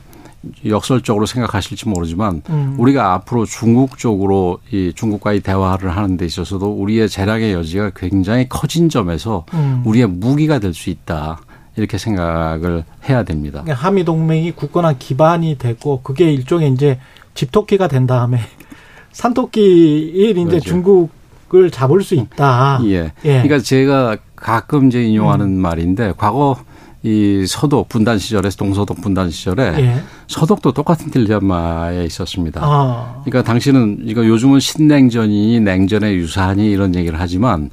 역설적으로 0.65 1.27
생각하실지 1.27 1.87
모르지만 1.87 2.41
음. 2.49 2.75
우리가 2.79 3.13
앞으로 3.13 3.45
중국 3.45 3.99
쪽으로 3.99 4.57
이 4.71 4.93
중국과의 4.95 5.41
대화를 5.41 5.95
하는 5.95 6.17
데 6.17 6.25
있어서도 6.25 6.71
우리의 6.71 7.07
재량의 7.07 7.53
여지가 7.53 7.91
굉장히 7.95 8.49
커진 8.49 8.89
점에서 8.89 9.45
음. 9.53 9.83
우리의 9.85 10.07
무기가 10.07 10.57
될 10.57 10.73
수 10.73 10.89
있다. 10.89 11.39
이렇게 11.75 11.97
생각을 11.99 12.83
해야 13.07 13.23
됩니다. 13.23 13.61
그러니까 13.61 13.85
한미 13.85 14.03
동맹이 14.03 14.53
굳건한 14.53 14.97
기반이 14.97 15.57
되고 15.59 16.01
그게 16.01 16.33
일종의 16.33 16.73
이제 16.73 16.99
집토끼가 17.35 17.87
된 17.87 18.07
다음에 18.07 18.39
산토끼일 19.13 20.31
이제 20.31 20.43
그렇죠. 20.43 20.65
중국 20.67 21.20
을 21.53 21.69
잡을 21.69 22.01
수 22.01 22.15
있다. 22.15 22.79
예. 22.85 23.11
예. 23.25 23.41
그러니까 23.41 23.59
제가 23.59 24.17
가끔 24.37 24.87
이제 24.87 25.03
인용하는 25.03 25.51
말인데 25.57 26.13
과거 26.15 26.57
이 27.03 27.45
서독 27.47 27.89
분단 27.89 28.19
시절에 28.19 28.49
동서독 28.57 29.01
분단 29.01 29.31
시절에 29.31 29.63
예. 29.77 30.03
서독도 30.27 30.71
똑같은 30.71 31.09
딜레마에 31.11 32.05
있었습니다. 32.05 32.61
아. 32.63 33.21
그러니까 33.25 33.43
당신은 33.43 34.03
이거 34.05 34.25
요즘은 34.25 34.59
신냉전이니 34.59 35.59
냉전의 35.59 36.15
유사하니 36.15 36.71
이런 36.71 36.95
얘기를 36.95 37.19
하지만 37.19 37.69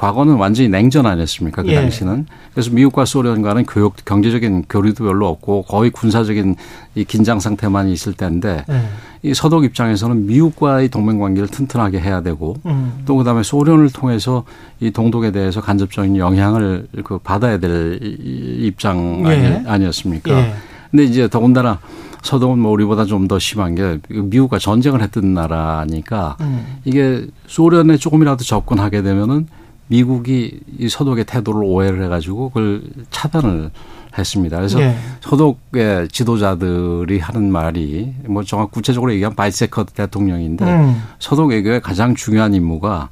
과거는 0.00 0.36
완전히 0.36 0.70
냉전 0.70 1.04
아니었습니까? 1.04 1.62
그 1.62 1.68
예. 1.68 1.74
당시는. 1.74 2.24
그래서 2.54 2.70
미국과 2.70 3.04
소련과는 3.04 3.66
교육, 3.66 3.96
경제적인 4.06 4.64
교류도 4.66 5.04
별로 5.04 5.28
없고 5.28 5.64
거의 5.64 5.90
군사적인 5.90 6.56
이 6.94 7.04
긴장 7.04 7.38
상태만 7.38 7.90
있을 7.90 8.14
때인데 8.14 8.64
예. 8.70 8.82
이 9.22 9.34
서독 9.34 9.64
입장에서는 9.64 10.24
미국과의 10.26 10.88
동맹 10.88 11.18
관계를 11.18 11.48
튼튼하게 11.48 12.00
해야 12.00 12.22
되고 12.22 12.56
음. 12.64 13.02
또 13.04 13.16
그다음에 13.16 13.42
소련을 13.42 13.90
통해서 13.90 14.44
이 14.80 14.90
동독에 14.90 15.32
대해서 15.32 15.60
간접적인 15.60 16.16
영향을 16.16 16.88
그 17.04 17.18
받아야 17.18 17.58
될 17.58 17.98
이- 18.02 18.66
입장 18.68 18.96
아니, 19.26 19.36
예. 19.36 19.62
아니 19.66 19.84
었습니까? 19.84 20.30
예. 20.32 20.54
근데 20.90 21.04
이제 21.04 21.28
더군다나 21.28 21.78
서독은 22.22 22.58
뭐 22.58 22.72
우리보다 22.72 23.04
좀 23.04 23.28
더 23.28 23.38
심한 23.38 23.74
게 23.74 23.98
미국과 24.08 24.58
전쟁을 24.58 25.02
했던 25.02 25.34
나라니까 25.34 26.38
음. 26.40 26.78
이게 26.86 27.26
소련에 27.46 27.98
조금이라도 27.98 28.44
접근하게 28.44 29.02
되면은 29.02 29.46
미국이 29.90 30.60
이 30.78 30.88
서독의 30.88 31.24
태도를 31.24 31.62
오해를 31.64 32.04
해가지고 32.04 32.50
그걸 32.50 32.82
차단을 33.10 33.70
했습니다. 34.16 34.56
그래서 34.56 34.80
예. 34.80 34.94
서독의 35.20 36.08
지도자들이 36.08 37.18
하는 37.18 37.50
말이 37.50 38.14
뭐 38.26 38.44
정확 38.44 38.70
구체적으로 38.70 39.12
얘기하면 39.12 39.34
바이세커 39.34 39.86
대통령인데 39.86 40.64
음. 40.64 41.02
서독 41.18 41.50
외교의 41.50 41.80
가장 41.80 42.14
중요한 42.14 42.54
임무가 42.54 43.08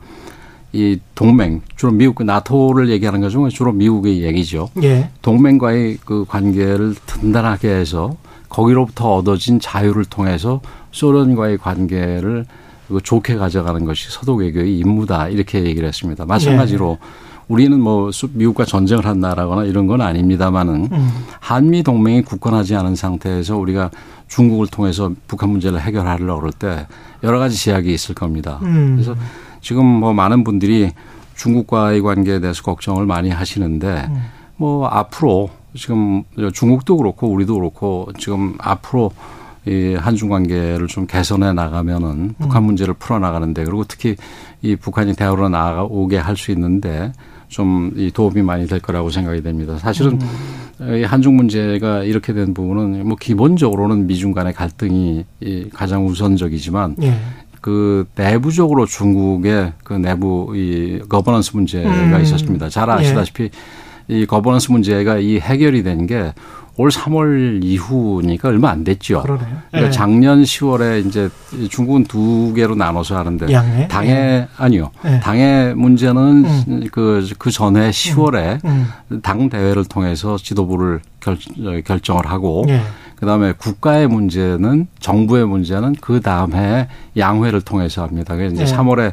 이 0.72 1.00
동맹 1.16 1.62
주로 1.76 1.90
미국 1.92 2.22
나토를 2.22 2.90
얘기하는 2.90 3.20
것 3.20 3.30
중에 3.30 3.48
주로 3.48 3.72
미국의 3.72 4.22
얘기죠. 4.22 4.70
예. 4.84 5.10
동맹과의 5.22 5.98
그 6.04 6.24
관계를 6.28 6.94
든든하게 7.06 7.70
해서 7.70 8.16
거기로부터 8.48 9.16
얻어진 9.16 9.58
자유를 9.58 10.04
통해서 10.04 10.60
소련과의 10.92 11.58
관계를 11.58 12.46
그 12.88 13.00
좋게 13.02 13.36
가져가는 13.36 13.84
것이 13.84 14.10
서독 14.10 14.38
외교의 14.40 14.78
임무다 14.78 15.28
이렇게 15.28 15.62
얘기를 15.64 15.86
했습니다. 15.86 16.24
마찬가지로 16.24 16.98
우리는 17.48 17.78
뭐 17.80 18.10
수- 18.12 18.28
미국과 18.32 18.64
전쟁을 18.64 19.06
한 19.06 19.20
나라거나 19.20 19.64
이런 19.64 19.86
건 19.86 20.00
아닙니다만은 20.00 20.88
음. 20.92 21.08
한미 21.40 21.82
동맹이 21.82 22.22
굳건하지 22.22 22.74
않은 22.76 22.94
상태에서 22.94 23.56
우리가 23.56 23.90
중국을 24.28 24.66
통해서 24.66 25.12
북한 25.26 25.50
문제를 25.50 25.80
해결하려고 25.80 26.40
그럴 26.40 26.52
때 26.52 26.86
여러 27.22 27.38
가지 27.38 27.62
제약이 27.62 27.92
있을 27.92 28.14
겁니다. 28.14 28.58
음. 28.62 28.94
그래서 28.96 29.14
지금 29.60 29.84
뭐 29.86 30.12
많은 30.12 30.44
분들이 30.44 30.90
중국과의 31.36 32.02
관계에 32.02 32.40
대해서 32.40 32.62
걱정을 32.62 33.06
많이 33.06 33.30
하시는데 33.30 34.06
음. 34.10 34.22
뭐 34.56 34.86
앞으로 34.86 35.50
지금 35.76 36.24
중국도 36.52 36.96
그렇고 36.96 37.28
우리도 37.28 37.54
그렇고 37.54 38.08
지금 38.18 38.54
앞으로 38.58 39.12
이 39.66 39.94
한중 39.94 40.28
관계를 40.28 40.86
좀 40.86 41.06
개선해 41.06 41.52
나가면은 41.52 42.34
북한 42.38 42.62
문제를 42.64 42.94
풀어 42.94 43.18
나가는데 43.18 43.64
그리고 43.64 43.84
특히 43.84 44.16
이 44.62 44.76
북한이 44.76 45.14
대화로 45.14 45.48
나오게 45.48 46.16
할 46.18 46.36
수 46.36 46.50
있는데 46.52 47.12
좀 47.48 47.92
이 47.96 48.10
도움이 48.12 48.42
많이 48.42 48.66
될 48.66 48.78
거라고 48.80 49.10
생각이 49.10 49.42
됩니다. 49.42 49.78
사실은 49.78 50.18
이 50.80 51.02
한중 51.02 51.34
문제가 51.36 52.04
이렇게 52.04 52.32
된 52.32 52.52
부분은 52.54 53.06
뭐 53.08 53.16
기본적으로는 53.18 54.06
미중 54.06 54.32
간의 54.32 54.52
갈등이 54.52 55.24
이 55.40 55.68
가장 55.72 56.06
우선적이지만 56.06 56.96
예. 57.02 57.14
그 57.60 58.06
내부적으로 58.14 58.86
중국의 58.86 59.72
그 59.82 59.94
내부 59.94 60.52
이 60.56 61.00
거버넌스 61.08 61.56
문제가 61.56 61.88
음. 61.90 62.22
있었습니다. 62.22 62.68
잘 62.68 62.88
아시다시피 62.90 63.50
이 64.08 64.24
거버넌스 64.26 64.70
문제가 64.70 65.18
이 65.18 65.38
해결이 65.40 65.82
된 65.82 66.06
게 66.06 66.32
올 66.78 66.90
3월 66.90 67.64
이후니까 67.64 68.48
얼마 68.48 68.70
안 68.70 68.84
됐죠. 68.84 69.22
그러네요. 69.22 69.48
그러니까 69.70 69.88
예. 69.88 69.90
작년 69.90 70.42
10월에 70.42 71.04
이제 71.04 71.28
중국은 71.68 72.04
두 72.04 72.54
개로 72.54 72.76
나눠서 72.76 73.18
하는데 73.18 73.52
양해. 73.52 73.88
당의 73.88 74.46
아니요. 74.56 74.92
예. 75.04 75.18
당의 75.18 75.74
문제는 75.74 76.88
그, 76.92 77.28
그 77.36 77.50
전에 77.50 77.90
10월에 77.90 78.64
음. 78.64 79.20
당 79.22 79.48
대회를 79.48 79.86
통해서 79.86 80.36
지도부를 80.36 81.00
결, 81.18 81.36
결정을 81.82 82.26
하고 82.26 82.64
예. 82.68 82.80
그다음에 83.16 83.54
국가의 83.58 84.06
문제는 84.06 84.86
정부의 85.00 85.48
문제는 85.48 85.96
그 86.00 86.20
다음에 86.20 86.86
양회를 87.16 87.60
통해서 87.62 88.04
합니다. 88.04 88.36
그래서 88.36 88.54
이제 88.54 88.62
예. 88.62 88.76
3월에 88.76 89.12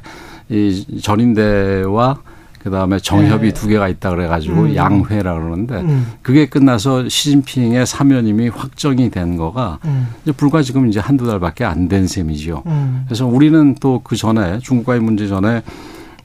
이 0.50 1.02
전인대와 1.02 2.20
그다음에 2.66 2.98
정협이 2.98 3.48
예. 3.48 3.54
두 3.54 3.68
개가 3.68 3.88
있다 3.88 4.10
그래가지고 4.10 4.62
음. 4.64 4.76
양회라 4.76 5.36
그러는데 5.36 5.76
음. 5.82 6.08
그게 6.24 6.48
끝나서 6.48 7.08
시진핑의 7.08 7.86
사면임이 7.86 8.50
확정이 8.50 9.12
된 9.12 9.38
거가 9.38 9.78
음. 9.86 10.08
이제 10.24 10.32
불과 10.32 10.64
지금 10.64 10.90
이제 10.90 11.00
한두 11.00 11.28
달밖에 11.28 11.64
안 11.64 11.88
된 11.88 12.08
셈이지요. 12.08 12.64
음. 12.66 13.04
그래서 13.06 13.28
우리는 13.28 13.76
또 13.76 14.02
그 14.04 14.16
전에 14.16 14.58
중국과의 14.60 15.00
문제 15.00 15.28
전에 15.28 15.62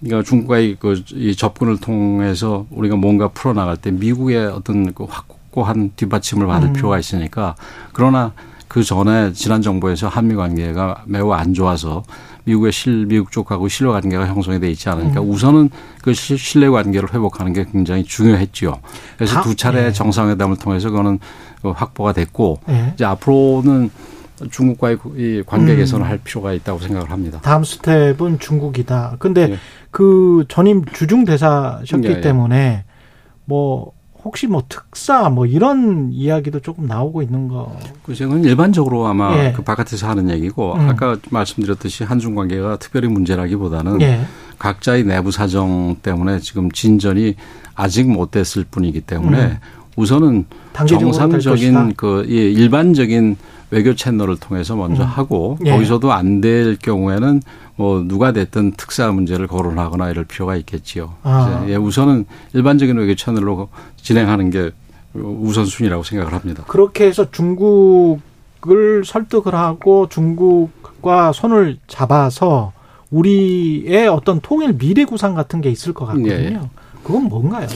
그러니까 0.02 0.26
중국과의 0.26 0.76
그 0.80 0.94
이 1.12 1.36
접근을 1.36 1.76
통해서 1.78 2.64
우리가 2.70 2.96
뭔가 2.96 3.28
풀어나갈 3.28 3.76
때 3.76 3.90
미국의 3.90 4.46
어떤 4.46 4.94
그 4.94 5.04
확고한 5.04 5.90
뒷받침을 5.96 6.46
받을 6.46 6.68
음. 6.68 6.72
필요가 6.72 6.98
있으니까 6.98 7.54
그러나 7.92 8.32
그 8.70 8.84
전에 8.84 9.32
지난 9.32 9.62
정부에서 9.62 10.06
한미 10.06 10.36
관계가 10.36 11.02
매우 11.06 11.32
안 11.32 11.54
좋아서 11.54 12.04
미국의 12.44 12.70
실 12.70 13.04
미국 13.06 13.32
쪽하고 13.32 13.66
신뢰 13.66 13.90
관계가 13.90 14.28
형성이 14.28 14.60
돼 14.60 14.70
있지 14.70 14.88
않으니까 14.88 15.20
음. 15.20 15.28
우선은 15.28 15.70
그 16.02 16.14
시- 16.14 16.36
신뢰 16.36 16.68
관계를 16.70 17.12
회복하는 17.12 17.52
게 17.52 17.64
굉장히 17.64 18.04
중요했지요. 18.04 18.78
그래서 19.16 19.34
다- 19.34 19.42
두 19.42 19.56
차례 19.56 19.86
예. 19.86 19.92
정상회담을 19.92 20.56
통해서 20.58 20.88
그거는 20.88 21.18
그 21.62 21.70
확보가 21.70 22.12
됐고 22.12 22.60
예. 22.68 22.92
이제 22.94 23.04
앞으로는 23.04 23.90
중국과의 24.52 24.98
이 25.16 25.42
관계 25.44 25.72
음. 25.72 25.78
개선을 25.78 26.06
할 26.06 26.18
필요가 26.18 26.52
있다고 26.52 26.78
생각을 26.78 27.10
합니다. 27.10 27.40
다음 27.42 27.64
스텝은 27.64 28.38
중국이다. 28.38 29.16
근데 29.18 29.50
예. 29.50 29.56
그 29.90 30.44
전임 30.48 30.84
주중 30.84 31.24
대사셨기 31.24 32.06
예, 32.06 32.10
예. 32.18 32.20
때문에 32.20 32.84
뭐 33.46 33.90
혹시 34.24 34.46
뭐 34.46 34.62
특사 34.68 35.28
뭐 35.28 35.46
이런 35.46 36.10
이야기도 36.12 36.60
조금 36.60 36.86
나오고 36.86 37.22
있는 37.22 37.48
거. 37.48 37.76
그 38.04 38.14
저는 38.14 38.44
일반적으로 38.44 39.06
아마 39.06 39.36
예. 39.36 39.52
그 39.52 39.62
바깥에서 39.62 40.08
하는 40.08 40.30
얘기고 40.30 40.74
음. 40.74 40.88
아까 40.88 41.16
말씀드렸듯이 41.30 42.04
한중 42.04 42.34
관계가 42.34 42.78
특별히 42.78 43.08
문제라기보다는 43.08 44.00
예. 44.02 44.20
각자의 44.58 45.04
내부 45.04 45.30
사정 45.30 45.96
때문에 46.02 46.38
지금 46.40 46.70
진전이 46.70 47.34
아직 47.74 48.10
못 48.10 48.30
됐을 48.30 48.64
뿐이기 48.70 49.00
때문에 49.00 49.42
음. 49.42 49.58
우선은. 50.00 50.46
정상적인 50.86 51.94
그 51.96 52.26
예, 52.30 52.34
일반적인 52.34 53.36
외교 53.70 53.94
채널을 53.94 54.36
통해서 54.38 54.74
먼저 54.76 55.02
음. 55.02 55.06
하고 55.08 55.58
예. 55.64 55.70
거기서도 55.70 56.12
안 56.12 56.40
될 56.40 56.76
경우에는 56.78 57.42
뭐 57.76 58.02
누가 58.06 58.32
됐든 58.32 58.72
특사 58.76 59.10
문제를 59.12 59.46
거론하거나 59.46 60.10
이럴 60.10 60.24
필요가 60.24 60.56
있겠지요. 60.56 61.14
아. 61.22 61.64
예, 61.68 61.76
우선은 61.76 62.24
일반적인 62.54 62.96
외교 62.96 63.14
채널로 63.14 63.68
진행하는 63.96 64.50
게 64.50 64.70
우선순위라고 65.14 66.02
생각을 66.02 66.32
합니다. 66.32 66.64
그렇게 66.66 67.06
해서 67.06 67.30
중국을 67.30 69.04
설득을 69.04 69.54
하고 69.54 70.08
중국과 70.08 71.32
손을 71.32 71.78
잡아서 71.88 72.72
우리의 73.10 74.08
어떤 74.08 74.40
통일 74.40 74.78
미래 74.78 75.04
구상 75.04 75.34
같은 75.34 75.60
게 75.60 75.68
있을 75.70 75.92
것 75.92 76.06
같거든요. 76.06 76.30
예, 76.32 76.60
그건 77.02 77.24
뭔가요? 77.24 77.66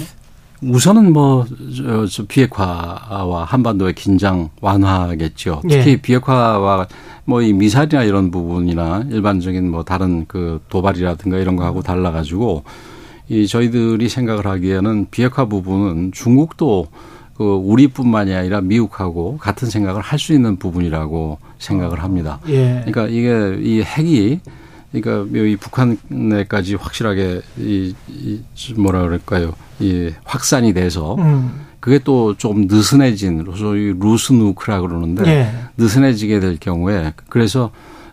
우선은 0.63 1.13
뭐, 1.13 1.45
저, 1.77 2.07
저 2.07 2.25
비핵화와 2.27 3.45
한반도의 3.45 3.95
긴장 3.95 4.49
완화겠죠. 4.61 5.61
특히 5.63 5.91
예. 5.93 5.97
비핵화와 5.97 6.87
뭐 7.27 7.43
이 7.43 7.53
미사일이나 7.53 8.03
이런 8.03 8.31
부분이나 8.31 9.05
일반적인 9.11 9.71
뭐 9.71 9.83
다른 9.83 10.27
그 10.27 10.61
도발이라든가 10.69 11.39
이런 11.39 11.57
거하고 11.57 11.83
달라가지고 11.83 12.65
이 13.29 13.47
저희들이 13.47 14.09
생각을 14.09 14.47
하기에는 14.47 15.07
비핵화 15.11 15.47
부분은 15.47 16.13
중국도 16.13 16.87
그 17.35 17.43
우리뿐만이 17.45 18.35
아니라 18.35 18.61
미국하고 18.61 19.39
같은 19.39 19.69
생각을 19.69 20.03
할 20.03 20.19
수 20.19 20.33
있는 20.35 20.57
부분이라고 20.57 21.39
생각을 21.59 22.03
합니다. 22.03 22.39
예. 22.49 22.83
그러니까 22.85 23.07
이게 23.09 23.59
이 23.61 23.83
핵이 23.83 24.41
그러니까 25.01 25.39
이 25.39 25.57
북한에까지 25.57 26.77
확실하게 26.77 27.41
이, 27.59 27.95
이 28.09 28.41
뭐라 28.77 29.03
그럴까요? 29.03 29.55
이 29.81 30.11
확산이 30.25 30.73
돼서 30.73 31.17
음. 31.17 31.65
그게 31.81 31.99
또좀 31.99 32.67
느슨해진 32.69 33.45
소위 33.57 33.93
loose 33.99 34.36
nuke라 34.36 34.81
그러는데 34.81 35.27
예. 35.29 35.55
느슨해지게 35.77 36.41
될 36.41 36.57
경우에 36.59 37.13
그래서 37.29 37.73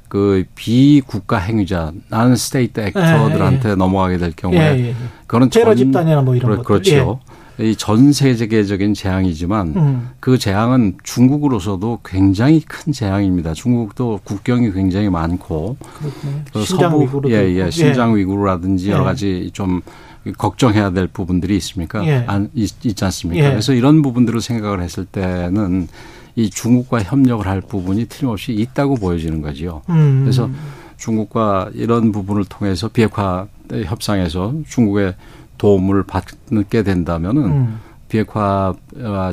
그 0.09 0.43
비국가 0.55 1.37
행위자 1.37 1.93
non-state 2.09 2.81
actor들한테 2.81 3.75
넘어가게 3.75 4.17
될 4.17 4.33
경우에 4.35 4.59
예, 4.59 4.87
예. 4.89 4.95
그거는 5.27 5.49
테러 5.49 5.67
전- 5.73 5.77
집단이나 5.77 6.21
뭐 6.21 6.35
이런 6.35 6.51
그렇- 6.51 6.63
것들. 6.63 6.91
그렇죠. 6.93 7.19
이 7.61 7.75
전 7.77 8.11
세계적인 8.13 8.93
재앙이지만 8.93 9.73
음. 9.75 10.09
그 10.19 10.37
재앙은 10.37 10.97
중국으로서도 11.03 11.99
굉장히 12.03 12.61
큰 12.61 12.91
재앙입니다. 12.91 13.53
중국도 13.53 14.19
국경이 14.23 14.71
굉장히 14.71 15.09
많고. 15.09 15.77
그 16.53 16.63
신장 16.63 16.91
서부 16.91 17.03
위구르도 17.03 17.35
예, 17.35 17.49
있고. 17.49 17.59
예, 17.65 17.71
신장 17.71 18.15
위구르라든지 18.15 18.87
예. 18.87 18.91
여러 18.93 19.03
가지 19.03 19.49
좀 19.53 19.81
걱정해야 20.37 20.91
될 20.91 21.07
부분들이 21.07 21.55
있습니까? 21.57 22.05
예. 22.05 22.23
안, 22.27 22.49
있, 22.53 22.85
있지 22.85 23.03
않습니까? 23.05 23.43
예. 23.45 23.49
그래서 23.49 23.73
이런 23.73 24.01
부분들을 24.01 24.39
생각을 24.41 24.81
했을 24.81 25.05
때는 25.05 25.87
이 26.35 26.49
중국과 26.49 27.03
협력을 27.03 27.45
할 27.45 27.61
부분이 27.61 28.05
틀림없이 28.05 28.53
있다고 28.53 28.95
보여지는 28.95 29.41
거지요. 29.41 29.81
음. 29.89 30.21
그래서 30.23 30.49
중국과 30.97 31.71
이런 31.73 32.11
부분을 32.11 32.45
통해서 32.45 32.87
비핵화 32.87 33.47
협상에서 33.71 34.53
중국의 34.69 35.15
도움을 35.61 36.03
받게 36.03 36.81
된다면은 36.81 37.45
음. 37.45 37.79
비핵화 38.09 38.73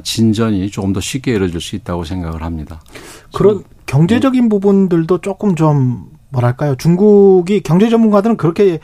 진전이 0.03 0.71
조금 0.71 0.93
더 0.93 1.01
쉽게 1.01 1.33
이루어질 1.33 1.59
수 1.59 1.75
있다고 1.75 2.05
생각을 2.05 2.43
합니다. 2.43 2.81
그런 3.35 3.65
경제적인 3.87 4.51
부분들도 4.51 5.23
조금 5.23 5.57
좀 5.57 6.11
뭐랄까요? 6.29 6.75
중국이 6.77 7.63
경제 7.63 7.89
전문가들은 7.89 8.37
그렇게 8.37 8.79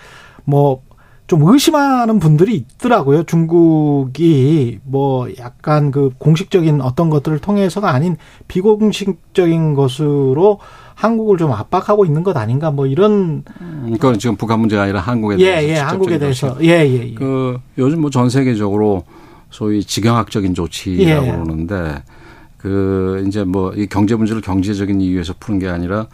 뭐 0.45 0.83
좀 1.27 1.41
의심하는 1.43 2.19
분들이 2.19 2.55
있더라고요. 2.55 3.23
중국이 3.23 4.81
뭐 4.85 5.27
약간 5.39 5.91
그 5.91 6.11
공식적인 6.19 6.83
어떤 6.83 7.09
것들을 7.09 7.39
통해서가 7.39 7.91
아닌 7.91 8.17
비공식적인 8.47 9.75
것으로 9.75 10.59
한국을 10.95 11.37
좀 11.39 11.53
압박하고 11.53 12.05
있는 12.05 12.23
것 12.23 12.37
아닌가 12.37 12.71
뭐 12.71 12.87
이런 12.87 13.45
그러니까 13.83 14.13
지금 14.17 14.37
북한 14.37 14.61
문제가 14.61 14.83
아니라 14.85 15.01
한국에 15.01 15.37
대해서 15.37 15.57
예예 15.63 15.75
직접적인 15.75 15.89
한국에. 15.91 16.19
대해서 16.19 16.57
예예 16.63 17.11
예. 17.11 17.15
그 17.15 17.59
요즘 17.79 18.01
뭐 18.01 18.11
전 18.11 18.29
세계적으로 18.31 19.05
소위 19.51 19.83
지경학적인 19.83 20.55
조치라고 20.55 21.27
예. 21.27 21.31
그러는데 21.33 22.03
그 22.59 23.25
이제 23.27 23.45
뭐 23.45 23.73
이 23.77 23.87
경제 23.87 24.15
문제를 24.15 24.41
경제적인 24.41 25.01
이유에서 25.01 25.35
푸는 25.39 25.59
게 25.61 25.69
아니라 25.69 26.07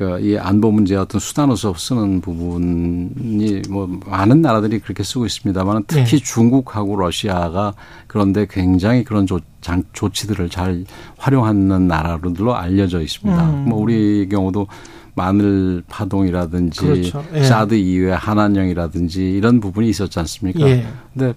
그이 0.00 0.38
안보 0.38 0.72
문제의 0.72 0.98
어떤 0.98 1.20
수단으로서 1.20 1.74
쓰는 1.74 2.22
부분이 2.22 3.60
뭐 3.68 3.86
많은 4.06 4.40
나라들이 4.40 4.78
그렇게 4.78 5.02
쓰고 5.02 5.26
있습니다만 5.26 5.84
특히 5.86 6.16
예. 6.16 6.18
중국하고 6.18 6.96
러시아가 6.96 7.74
그런데 8.06 8.46
굉장히 8.48 9.04
그런 9.04 9.26
조, 9.26 9.40
장, 9.60 9.82
조치들을 9.92 10.48
잘 10.48 10.86
활용하는 11.18 11.86
나라들로 11.86 12.56
알려져 12.56 13.02
있습니다. 13.02 13.50
음. 13.50 13.68
뭐 13.68 13.78
우리 13.78 14.26
경우도 14.30 14.68
마늘 15.14 15.82
파동이라든지 15.86 16.80
그렇죠. 16.80 17.22
예. 17.34 17.42
사드 17.42 17.74
이후에 17.74 18.12
한한령이라든지 18.12 19.32
이런 19.32 19.60
부분이 19.60 19.86
있었지 19.90 20.18
않습니까? 20.18 20.60
예. 20.60 20.86
근데 21.12 21.34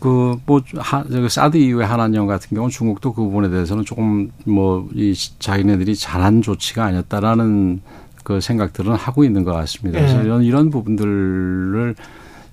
그뭐 0.00 0.62
사드 1.28 1.56
이후에 1.56 1.84
한한령 1.84 2.26
같은 2.26 2.54
경우는 2.54 2.70
중국도 2.70 3.12
그 3.12 3.22
부분에 3.22 3.48
대해서는 3.50 3.84
조금 3.84 4.30
뭐 4.44 4.88
이 4.94 5.14
자기네들이 5.38 5.94
잘한 5.96 6.42
조치가 6.42 6.84
아니었다라는 6.84 7.80
그 8.24 8.40
생각들은 8.40 8.92
하고 8.94 9.24
있는 9.24 9.44
것 9.44 9.52
같습니다. 9.52 10.00
그래서 10.00 10.18
예. 10.20 10.24
이런 10.24 10.42
이런 10.42 10.70
부분들을 10.70 11.94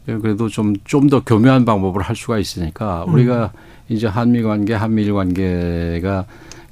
그래도 0.06 0.50
좀 0.50 0.74
좀 0.86 1.10
더 1.10 1.24
교묘한 1.24 1.66
방법을 1.66 2.02
할 2.02 2.16
수가 2.16 2.38
있으니까 2.38 3.06
음. 3.08 3.14
우리가 3.14 3.52
이제 3.90 4.08
한미 4.08 4.42
관계, 4.44 4.74
한미일 4.74 5.14
관계가 5.14 6.26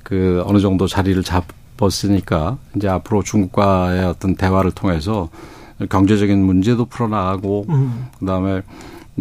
그 0.04 0.44
어느 0.46 0.60
정도 0.60 0.88
자리를 0.88 1.22
잡았으니까 1.24 2.58
이제 2.76 2.88
앞으로 2.88 3.24
중국과의 3.24 4.06
어떤 4.06 4.36
대화를 4.36 4.72
통해서 4.72 5.30
경제적인 5.90 6.44
문제도 6.44 6.84
풀어나가고 6.86 7.66
음. 7.70 8.08
그다음에 8.20 8.62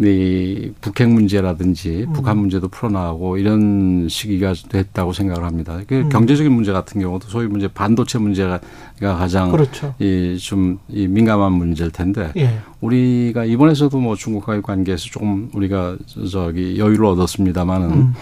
이 0.03 0.71
북핵 0.81 1.09
문제라든지 1.09 2.05
음. 2.07 2.13
북한 2.13 2.37
문제도 2.37 2.67
풀어나가고 2.67 3.37
이런 3.37 4.07
시기가 4.09 4.53
됐다고 4.69 5.13
생각을 5.13 5.43
합니다. 5.43 5.79
그 5.87 5.95
음. 5.95 6.09
경제적인 6.09 6.51
문제 6.51 6.71
같은 6.71 7.01
경우도 7.01 7.27
소위 7.27 7.47
문제 7.47 7.67
반도체 7.67 8.17
문제가 8.17 8.59
가장 8.99 9.51
그렇죠. 9.51 9.93
이좀 9.99 10.79
이 10.89 11.07
민감한 11.07 11.53
문제일 11.53 11.91
텐데 11.91 12.31
예. 12.37 12.59
우리가 12.79 13.45
이번에서도 13.45 13.95
뭐 13.99 14.15
중국과의 14.15 14.61
관계에서 14.63 15.05
조금 15.05 15.49
우리가 15.53 15.97
저기 16.31 16.79
여유를 16.79 17.05
얻었습니다만은 17.05 17.91
음. 17.91 18.13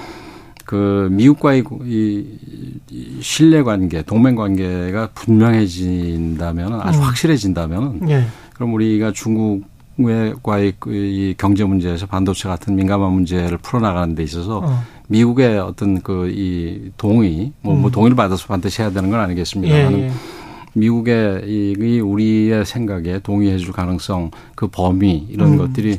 그 0.65 1.07
미국과의 1.11 1.63
이, 1.85 2.25
이 2.91 3.17
신뢰 3.21 3.63
관계, 3.63 4.01
동맹 4.01 4.35
관계가 4.35 5.11
분명해진다면 5.15 6.81
아주 6.81 6.99
음. 6.99 7.03
확실해진다면 7.05 8.09
예. 8.09 8.25
그럼 8.53 8.73
우리가 8.73 9.13
중국 9.13 9.63
과의 10.41 10.73
그이 10.79 11.35
경제 11.37 11.63
문제에서 11.63 12.05
반도체 12.05 12.47
같은 12.47 12.75
민감한 12.75 13.11
문제를 13.11 13.57
풀어나가는 13.57 14.15
데 14.15 14.23
있어서 14.23 14.61
어. 14.63 14.83
미국의 15.09 15.59
어떤 15.59 16.01
그 16.01 16.29
이 16.39 16.91
동의, 16.97 17.51
뭐, 17.61 17.75
뭐 17.75 17.89
음. 17.89 17.91
동의를 17.91 18.15
받아서 18.15 18.47
반드시 18.47 18.81
해야 18.81 18.91
되는 18.91 19.09
건 19.09 19.19
예. 19.19 19.23
아니겠습니다만 19.23 19.99
예. 19.99 20.11
미국의 20.73 21.43
이, 21.45 21.75
이 21.77 21.99
우리의 21.99 22.65
생각에 22.65 23.19
동의해 23.19 23.57
줄 23.57 23.73
가능성, 23.73 24.31
그 24.55 24.67
범위 24.67 25.27
이런 25.29 25.53
음. 25.53 25.57
것들이 25.57 25.97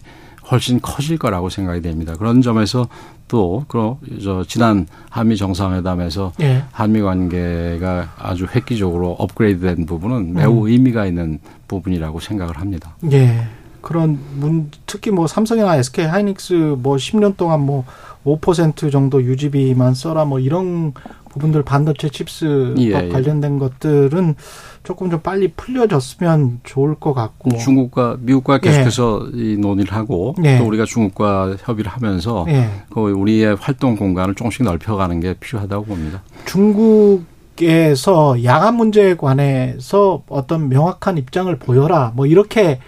훨씬 0.51 0.81
커질 0.81 1.19
거라고 1.19 1.49
생각이 1.49 1.81
됩니다. 1.83 2.15
그런 2.19 2.43
점에서 2.43 2.89
또, 3.29 3.65
그, 3.69 3.95
저, 4.23 4.45
지난 4.47 4.87
한미 5.09 5.37
정상회담에서 5.37 6.33
예. 6.41 6.65
한미 6.73 7.01
관계가 7.03 8.15
아주 8.19 8.47
획기적으로 8.53 9.13
업그레이드 9.13 9.61
된 9.61 9.87
부분은 9.87 10.35
매우 10.35 10.63
음. 10.63 10.69
의미가 10.69 11.07
있는 11.07 11.39
부분이라고 11.69 12.19
생각을 12.19 12.59
합니다. 12.59 12.97
예. 13.13 13.47
그런 13.81 14.19
문 14.37 14.71
특히 14.87 15.11
뭐 15.11 15.27
삼성이나 15.27 15.77
SK 15.77 16.07
하이닉스 16.07 16.77
뭐 16.79 16.97
10년 16.97 17.37
동안 17.37 17.61
뭐 17.61 17.85
5% 18.25 18.93
정도 18.93 19.23
유지비만 19.23 19.95
써라 19.95 20.25
뭐 20.25 20.39
이런 20.39 20.93
부분들 21.31 21.63
반도체 21.63 22.09
칩스법 22.09 22.79
예, 22.79 23.05
예. 23.05 23.09
관련된 23.09 23.59
것들은 23.59 24.35
조금 24.83 25.11
좀 25.11 25.21
빨리 25.21 25.49
풀려졌으면 25.49 26.61
좋을 26.65 26.97
것 26.97 27.15
같고. 27.15 27.57
중국과 27.57 28.19
미국과 28.21 28.59
계속해서 28.59 29.29
이 29.35 29.57
논의를 29.57 29.93
하고 29.95 30.35
예. 30.45 30.59
또 30.59 30.67
우리가 30.67 30.85
중국과 30.85 31.57
협의를 31.61 31.91
하면서 31.91 32.45
예. 32.49 32.69
그 32.93 33.01
우리의 33.01 33.57
활동 33.57 33.97
공간을 33.97 34.35
조금씩 34.35 34.65
넓혀가는 34.65 35.21
게 35.21 35.35
필요하다고 35.35 35.85
봅니다. 35.85 36.23
중국 36.45 37.25
에서 37.63 38.43
야간 38.43 38.77
문제에 38.77 39.17
관해서 39.17 40.23
어떤 40.31 40.71
명확한 40.71 41.19
입장을 41.19 41.55
보여라 41.59 42.13
뭐 42.17 42.25
이렇게 42.25 42.81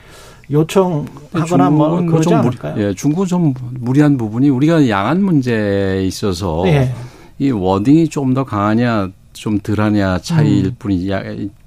요청하거나 0.52 1.70
뭐 1.70 2.04
그러지 2.04 2.28
좀 2.28 2.38
않을까요? 2.38 2.74
예, 2.78 2.94
중국은 2.94 3.26
좀 3.26 3.54
무리한 3.80 4.16
부분이 4.16 4.50
우리가 4.50 4.88
양안 4.88 5.24
문제에 5.24 6.04
있어서 6.04 6.62
예. 6.66 6.94
이 7.38 7.50
워딩이 7.50 8.08
좀 8.08 8.34
더 8.34 8.44
강하냐 8.44 9.10
좀 9.32 9.58
덜하냐 9.58 10.18
차이일 10.18 10.66
음. 10.66 10.76
뿐이지, 10.78 11.10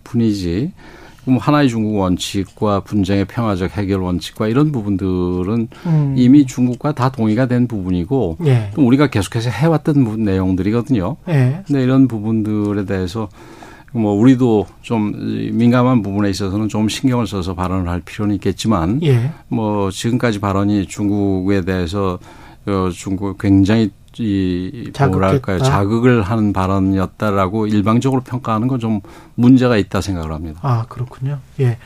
뿐이지 0.03 0.71
그럼 1.23 1.39
하나의 1.39 1.69
중국 1.69 1.97
원칙과 1.97 2.81
분쟁의 2.81 3.25
평화적 3.25 3.75
해결 3.77 4.01
원칙과 4.01 4.47
이런 4.47 4.71
부분들은 4.71 5.67
음. 5.87 6.13
이미 6.15 6.45
중국과 6.45 6.93
다 6.93 7.09
동의가 7.09 7.47
된 7.47 7.67
부분이고 7.67 8.37
예. 8.45 8.69
또 8.75 8.85
우리가 8.85 9.07
계속해서 9.07 9.49
해왔던 9.49 10.23
내용들이거든요. 10.23 11.17
예. 11.29 11.61
근데 11.65 11.83
이런 11.83 12.07
부분들에 12.07 12.85
대해서 12.85 13.27
뭐 13.95 14.13
우리도 14.13 14.67
좀 14.81 15.13
민감한 15.58 16.01
부분에 16.01 16.29
있어서는 16.29 16.67
좀 16.67 16.89
신경을 16.89 17.27
써서 17.27 17.53
발언을 17.55 17.88
할 17.89 18.01
필요는 18.01 18.36
있겠지만 18.36 18.99
예. 19.03 19.31
뭐 19.47 19.89
지금까지 19.89 20.39
발언이 20.39 20.88
중국에 20.88 21.62
대해서 21.62 22.19
어 22.65 22.89
중국 22.93 23.38
굉장히 23.38 23.91
이 24.17 24.89
뭐랄까요 25.10 25.60
자극을 25.60 26.21
하는 26.21 26.53
발언이었다라고 26.53 27.67
일방적으로 27.67 28.21
평가하는 28.21 28.67
건 28.67 28.79
좀 28.79 29.01
문제가 29.36 29.77
있다 29.77 30.01
생각을 30.01 30.31
합니다. 30.34 30.60
아 30.63 30.86
그렇군요. 30.89 31.39
예, 31.60 31.77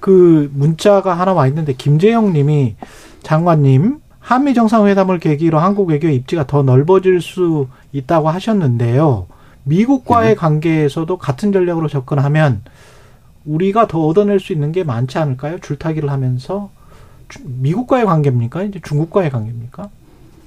그 0.00 0.50
문자가 0.54 1.14
하나 1.14 1.32
와 1.34 1.46
있는데 1.46 1.72
김재영님이 1.74 2.76
장관님 3.22 3.98
한미 4.20 4.52
정상회담을 4.54 5.18
계기로 5.18 5.58
한국 5.58 5.88
외교 5.88 6.08
입지가 6.08 6.46
더 6.46 6.62
넓어질 6.62 7.20
수 7.22 7.68
있다고 7.92 8.28
하셨는데요. 8.28 9.26
미국과의 9.68 10.30
네. 10.30 10.34
관계에서도 10.34 11.16
같은 11.18 11.52
전략으로 11.52 11.88
접근하면 11.88 12.62
우리가 13.44 13.86
더 13.86 14.06
얻어낼 14.06 14.40
수 14.40 14.52
있는 14.52 14.72
게 14.72 14.84
많지 14.84 15.18
않을까요? 15.18 15.58
줄타기를 15.60 16.10
하면서 16.10 16.70
미국과의 17.44 18.06
관계입니까? 18.06 18.62
이제 18.64 18.80
중국과의 18.82 19.30
관계입니까? 19.30 19.90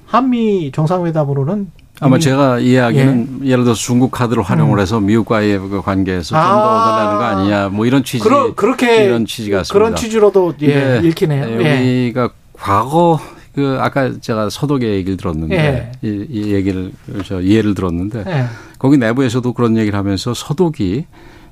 한미 0.08 0.72
정상회담으로는 0.74 1.72
아마 2.04 2.18
제가 2.18 2.60
이야기는 2.60 3.42
예. 3.44 3.56
를 3.56 3.64
들어서 3.64 3.80
중국 3.80 4.10
카드를 4.10 4.42
활용을 4.42 4.80
음. 4.80 4.82
해서 4.82 5.00
미국과의 5.00 5.60
그 5.60 5.82
관계에서 5.84 6.36
아. 6.36 6.42
좀더 6.42 6.82
얻어내는 6.82 7.18
거 7.18 7.24
아니냐 7.24 7.70
뭐 7.70 7.86
이런 7.86 8.04
취지 8.04 8.24
그러, 8.24 8.56
그렇게 8.56 9.06
이런 9.06 9.28
취지 9.28 9.52
같습니다. 9.52 9.74
그런 9.74 9.96
취지로도 9.96 10.56
예, 10.64 11.00
예. 11.04 11.08
읽히네요. 11.08 11.46
예. 11.46 11.56
우리가 11.56 12.32
과거 12.54 13.20
그 13.54 13.78
아까 13.80 14.20
제가 14.20 14.50
서독의 14.50 14.90
얘기를 14.96 15.18
들었는데 15.18 15.56
예. 16.04 16.08
이, 16.08 16.26
이 16.30 16.54
얘기를 16.54 16.92
저 17.26 17.42
이해를 17.42 17.76
들었는데 17.76 18.24
예. 18.28 18.46
거기 18.80 18.98
내부에서도 18.98 19.54
그런 19.54 19.78
얘기를 19.78 19.98
하면서 19.98 20.34
서독이 20.34 21.06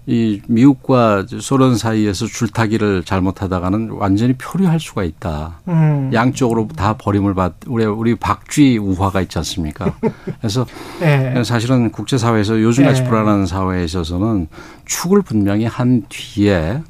이 0.09 0.41
미국과 0.47 1.25
소련 1.39 1.77
사이에서 1.77 2.25
줄타기를 2.25 3.03
잘못하다가는 3.03 3.91
완전히 3.91 4.33
표류할 4.33 4.79
수가 4.79 5.03
있다. 5.03 5.59
음. 5.67 6.09
양쪽으로 6.11 6.67
다 6.75 6.95
버림을 6.97 7.35
받 7.35 7.53
우리 7.67 7.85
우리 7.85 8.15
박쥐 8.15 8.79
우화가 8.79 9.21
있지 9.21 9.37
않습니까? 9.37 9.93
그래서 10.39 10.65
네. 10.99 11.43
사실은 11.45 11.91
국제 11.91 12.17
사회에서 12.17 12.59
요즘같이 12.59 13.03
네. 13.03 13.07
불안한 13.07 13.45
사회에 13.45 13.83
있어서는 13.83 14.47
축을 14.85 15.21
분명히 15.21 15.65
한 15.65 16.03
뒤에 16.09 16.81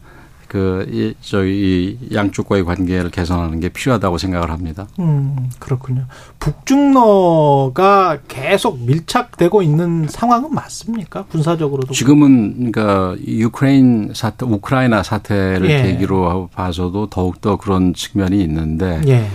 그, 0.49 0.85
이, 0.91 1.13
저희, 1.21 1.97
이 2.01 2.13
양쪽과의 2.15 2.65
관계를 2.65 3.11
개선하는 3.11 3.59
게 3.59 3.69
필요하다고 3.69 4.17
생각을 4.17 4.49
합니다. 4.49 4.87
음, 4.99 5.49
그렇군요. 5.59 6.05
북중러가 6.39 8.17
계속 8.27 8.81
밀착되고 8.81 9.61
있는 9.61 10.07
상황은 10.09 10.53
맞습니까? 10.53 11.25
군사적으로도. 11.25 11.93
지금은, 11.93 12.71
그러니까, 12.71 13.15
유크레인 13.25 14.11
사태, 14.15 14.45
우크라이나 14.45 15.03
사태를 15.03 15.69
예. 15.69 15.83
계기로 15.83 16.49
봐서도 16.53 17.11
더욱더 17.11 17.57
그런 17.57 17.93
측면이 17.93 18.41
있는데. 18.41 19.01
예. 19.07 19.27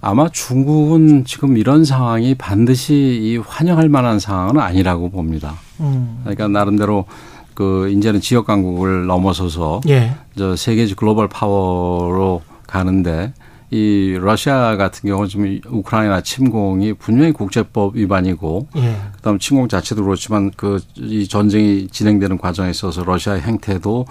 아마 0.00 0.28
중국은 0.28 1.24
지금 1.24 1.56
이런 1.56 1.84
상황이 1.84 2.34
반드시 2.34 2.94
이 3.22 3.36
환영할 3.36 3.88
만한 3.88 4.18
상황은 4.18 4.60
아니라고 4.60 5.10
봅니다. 5.10 5.54
음. 5.78 6.18
그러니까 6.24 6.48
나름대로 6.48 7.04
그 7.54 7.88
이제는 7.90 8.20
지역 8.20 8.46
강국을 8.46 9.06
넘어서서 9.06 9.80
예. 9.88 10.12
저 10.36 10.56
세계적 10.56 10.96
글로벌 10.96 11.28
파워로 11.28 12.42
가는데 12.66 13.32
이 13.70 14.18
러시아 14.20 14.76
같은 14.76 15.08
경우는 15.08 15.28
지금 15.28 15.60
우크라이나 15.66 16.20
침공이 16.20 16.92
분명히 16.94 17.32
국제법 17.32 17.96
위반이고 17.96 18.68
예. 18.76 18.96
그다음 19.16 19.38
침공 19.38 19.68
자체도 19.68 20.04
그렇지만 20.04 20.50
그 20.50 20.78
이 20.96 21.26
전쟁이 21.28 21.88
진행되는 21.88 22.38
과정에 22.38 22.70
있어서 22.70 23.02
러시아의 23.04 23.40
행태도 23.42 24.06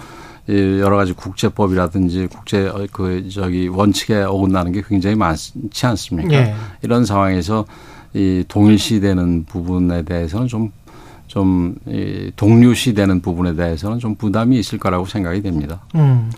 이 0.50 0.80
여러 0.80 0.98
가지 0.98 1.14
국제법이라든지 1.14 2.28
국제 2.28 2.72
그 2.92 3.30
저기 3.30 3.68
원칙에 3.68 4.22
어긋나는 4.24 4.72
게 4.72 4.82
굉장히 4.88 5.16
많지 5.16 5.86
않습니까? 5.86 6.34
예. 6.34 6.56
이런 6.82 7.06
상황에서 7.06 7.66
이 8.14 8.44
동일시되는 8.48 9.46
부분에 9.46 10.02
대해서는 10.04 10.48
좀 10.48 10.72
좀 11.32 11.76
동료시되는 12.36 13.22
부분에 13.22 13.56
대해서는 13.56 14.00
좀 14.00 14.16
부담이 14.16 14.60
있을 14.60 14.78
거라고 14.78 15.06
생각이 15.06 15.42
됩니다. 15.42 15.80
음. 15.96 16.30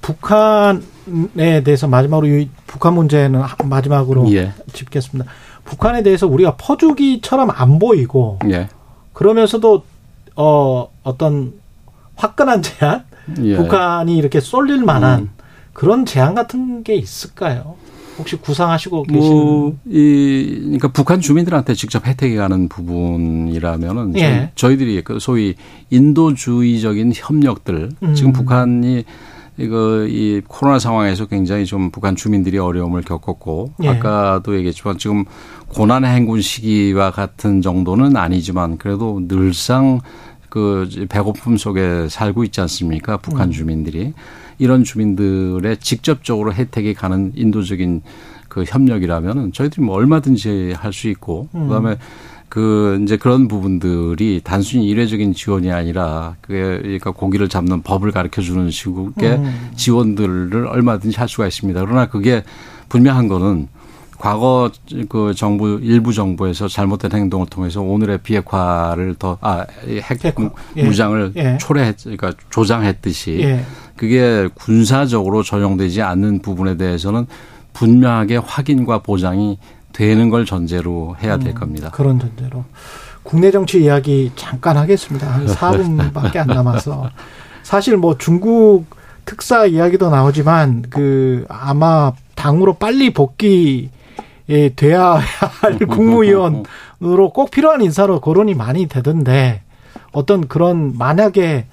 북한에 0.00 1.62
대해서 1.62 1.86
마지막으로 1.86 2.26
이 2.26 2.48
북한 2.66 2.94
문제는 2.94 3.42
마지막으로 3.64 4.32
예. 4.32 4.54
짚겠습니다. 4.72 5.30
북한에 5.66 6.02
대해서 6.02 6.26
우리가 6.26 6.56
퍼주기처럼 6.56 7.50
안 7.50 7.78
보이고 7.78 8.38
예. 8.48 8.70
그러면서도 9.12 9.82
어 10.36 10.88
어떤 11.02 11.52
화끈한 12.16 12.62
제안, 12.62 13.04
예. 13.42 13.56
북한이 13.58 14.16
이렇게 14.16 14.40
쏠릴 14.40 14.82
만한 14.82 15.20
음. 15.20 15.30
그런 15.74 16.06
제안 16.06 16.34
같은 16.34 16.82
게 16.82 16.94
있을까요? 16.94 17.74
혹시 18.20 18.36
구상하시고 18.36 19.02
계신? 19.04 19.32
뭐, 19.32 19.76
이, 19.86 20.60
그러니까 20.62 20.88
북한 20.88 21.20
주민들한테 21.20 21.74
직접 21.74 22.06
혜택이 22.06 22.36
가는 22.36 22.68
부분이라면은 22.68 24.16
예. 24.18 24.52
저희, 24.54 24.76
들이그 24.76 25.18
소위 25.18 25.54
인도주의적인 25.90 27.12
협력들 27.14 27.90
음. 28.02 28.14
지금 28.14 28.32
북한이 28.32 29.04
이거 29.58 30.06
이 30.06 30.40
코로나 30.46 30.78
상황에서 30.78 31.26
굉장히 31.26 31.66
좀 31.66 31.90
북한 31.90 32.16
주민들이 32.16 32.58
어려움을 32.58 33.02
겪었고 33.02 33.74
예. 33.82 33.88
아까도 33.88 34.56
얘기했지만 34.56 34.96
지금 34.96 35.24
고난의 35.68 36.10
행군 36.10 36.40
시기와 36.40 37.10
같은 37.10 37.60
정도는 37.60 38.16
아니지만 38.16 38.78
그래도 38.78 39.20
늘상 39.28 40.00
그 40.48 40.88
배고픔 41.08 41.56
속에 41.56 42.08
살고 42.08 42.44
있지 42.44 42.60
않습니까? 42.60 43.18
북한 43.18 43.48
음. 43.48 43.52
주민들이. 43.52 44.12
이런 44.60 44.84
주민들의 44.84 45.78
직접적으로 45.78 46.52
혜택이 46.52 46.94
가는 46.94 47.32
인도적인 47.34 48.02
그 48.48 48.64
협력이라면은 48.66 49.52
저희들이 49.52 49.82
뭐 49.82 49.96
얼마든지 49.96 50.74
할 50.76 50.92
수 50.92 51.08
있고 51.08 51.48
음. 51.54 51.68
그다음에 51.68 51.96
그 52.50 53.00
이제 53.02 53.16
그런 53.16 53.48
부분들이 53.48 54.40
단순히 54.44 54.86
일회적인 54.88 55.32
지원이 55.34 55.70
아니라 55.72 56.34
그게 56.40 56.60
그러니까 56.60 57.12
고기를 57.12 57.48
잡는 57.48 57.82
법을 57.82 58.10
가르쳐 58.10 58.42
주는 58.42 58.70
식의 58.70 59.30
음. 59.36 59.70
지원들을 59.76 60.66
얼마든지 60.66 61.16
할 61.16 61.28
수가 61.28 61.46
있습니다. 61.46 61.80
그러나 61.80 62.08
그게 62.08 62.42
분명한 62.88 63.28
거는 63.28 63.68
과거 64.18 64.70
그 65.08 65.32
정부 65.34 65.78
일부 65.82 66.12
정부에서 66.12 66.68
잘못된 66.68 67.10
행동을 67.12 67.46
통해서 67.46 67.80
오늘의 67.80 68.18
비핵화를 68.18 69.14
더아핵 69.14 70.34
예. 70.76 70.82
무장을 70.82 71.32
예. 71.36 71.56
초래했 71.58 71.96
그러니까 72.02 72.34
조장했듯이 72.50 73.38
예. 73.40 73.64
그게 74.00 74.48
군사적으로 74.54 75.42
적용되지 75.42 76.00
않는 76.00 76.38
부분에 76.38 76.78
대해서는 76.78 77.26
분명하게 77.74 78.38
확인과 78.38 79.00
보장이 79.00 79.58
되는 79.92 80.30
걸 80.30 80.46
전제로 80.46 81.16
해야 81.22 81.36
될 81.36 81.48
음, 81.48 81.54
겁니다. 81.54 81.90
그런 81.90 82.18
전제로. 82.18 82.64
국내 83.22 83.50
정치 83.50 83.84
이야기 83.84 84.32
잠깐 84.36 84.78
하겠습니다. 84.78 85.30
한 85.30 85.44
4분밖에 85.44 86.38
안 86.38 86.46
남아서. 86.46 87.10
사실 87.62 87.98
뭐 87.98 88.16
중국 88.16 88.86
특사 89.26 89.66
이야기도 89.66 90.08
나오지만 90.08 90.86
그 90.88 91.44
아마 91.50 92.12
당으로 92.36 92.76
빨리 92.76 93.12
복귀 93.12 93.90
예, 94.48 94.70
돼야 94.70 95.20
할 95.60 95.76
국무위원으로 95.86 97.32
꼭 97.34 97.50
필요한 97.50 97.82
인사로 97.82 98.20
거론이 98.22 98.54
많이 98.54 98.86
되던데 98.86 99.60
어떤 100.12 100.48
그런 100.48 100.96
만약에 100.96 101.66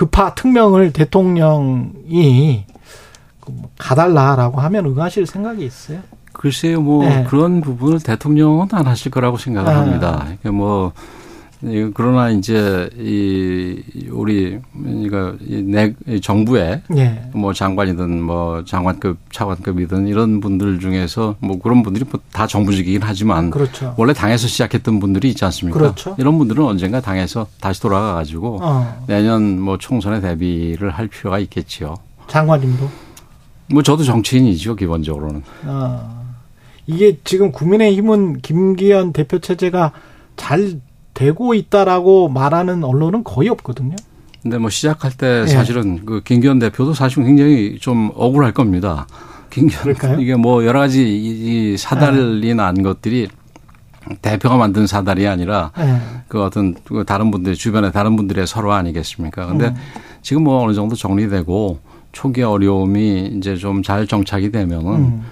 급파 0.00 0.34
특명을 0.34 0.94
대통령이 0.94 2.64
뭐 3.46 3.70
가달라라고 3.76 4.58
하면 4.58 4.86
응하실 4.86 5.26
생각이 5.26 5.62
있어요? 5.62 6.00
글쎄요, 6.32 6.80
뭐 6.80 7.04
네. 7.04 7.24
그런 7.28 7.60
부분을 7.60 8.00
대통령은 8.00 8.68
안 8.72 8.86
하실 8.86 9.10
거라고 9.10 9.36
생각을 9.36 9.70
아. 9.70 9.80
합니다. 9.80 10.20
그러니까 10.22 10.52
뭐 10.52 10.92
그러나 11.94 12.30
이제 12.30 12.88
이 12.98 13.82
우리 14.10 14.58
그러니까 14.72 15.36
내 15.40 15.94
정부의 16.20 16.82
예. 16.96 17.22
뭐 17.34 17.52
장관이든 17.52 18.22
뭐 18.22 18.64
장관급 18.64 19.18
차관급이든 19.30 20.08
이런 20.08 20.40
분들 20.40 20.80
중에서 20.80 21.36
뭐 21.40 21.58
그런 21.58 21.82
분들이 21.82 22.04
뭐 22.10 22.20
다 22.40 22.46
정부직이긴 22.46 23.02
하지만 23.02 23.50
그렇죠. 23.50 23.94
원래 23.98 24.14
당에서 24.14 24.46
시작했던 24.46 24.98
분들이 24.98 25.28
있지 25.28 25.44
않습니까? 25.44 25.78
그렇죠. 25.78 26.14
이런 26.18 26.38
분들은 26.38 26.64
언젠가 26.64 27.00
당에서 27.02 27.46
다시 27.60 27.82
돌아가 27.82 28.14
가지고 28.14 28.60
어. 28.62 29.04
내년 29.06 29.60
뭐 29.60 29.76
총선에 29.76 30.22
대비를 30.22 30.90
할 30.90 31.08
필요가 31.08 31.38
있겠지요. 31.38 31.96
장관님도 32.28 32.88
뭐 33.72 33.82
저도 33.82 34.04
정치인이죠 34.04 34.76
기본적으로는. 34.76 35.42
아, 35.66 36.22
이게 36.86 37.18
지금 37.24 37.52
국민의힘은 37.52 38.38
김기현 38.40 39.12
대표 39.12 39.38
체제가 39.38 39.92
잘 40.36 40.80
되고 41.14 41.54
있다라고 41.54 42.28
말하는 42.28 42.84
언론은 42.84 43.24
거의 43.24 43.48
없거든요. 43.48 43.96
근데 44.42 44.56
뭐 44.58 44.70
시작할 44.70 45.12
때 45.12 45.42
예. 45.42 45.46
사실은 45.46 46.04
그 46.06 46.22
김기현 46.22 46.58
대표도 46.58 46.94
사실 46.94 47.22
굉장히 47.24 47.78
좀 47.78 48.10
억울할 48.14 48.52
겁니다. 48.52 49.06
김기현 49.50 49.82
그럴까요? 49.82 50.20
이게 50.20 50.34
뭐 50.36 50.64
여러 50.64 50.78
가지 50.80 51.04
이 51.06 51.76
사달이 51.76 52.40
네. 52.40 52.54
난 52.54 52.82
것들이 52.82 53.28
대표가 54.22 54.56
만든 54.56 54.86
사달이 54.86 55.26
아니라 55.26 55.72
네. 55.76 55.98
그 56.28 56.42
어떤 56.42 56.74
그 56.84 57.04
다른 57.04 57.30
분들 57.30 57.54
주변에 57.54 57.90
다른 57.90 58.16
분들의 58.16 58.46
서로 58.46 58.72
아니겠습니까? 58.72 59.46
근데 59.46 59.66
음. 59.66 59.74
지금 60.22 60.44
뭐 60.44 60.62
어느 60.64 60.72
정도 60.72 60.96
정리되고 60.96 61.78
초기 62.12 62.42
어려움이 62.42 63.34
이제 63.36 63.56
좀 63.56 63.82
잘 63.82 64.06
정착이 64.06 64.50
되면은 64.52 64.88
음. 64.94 65.22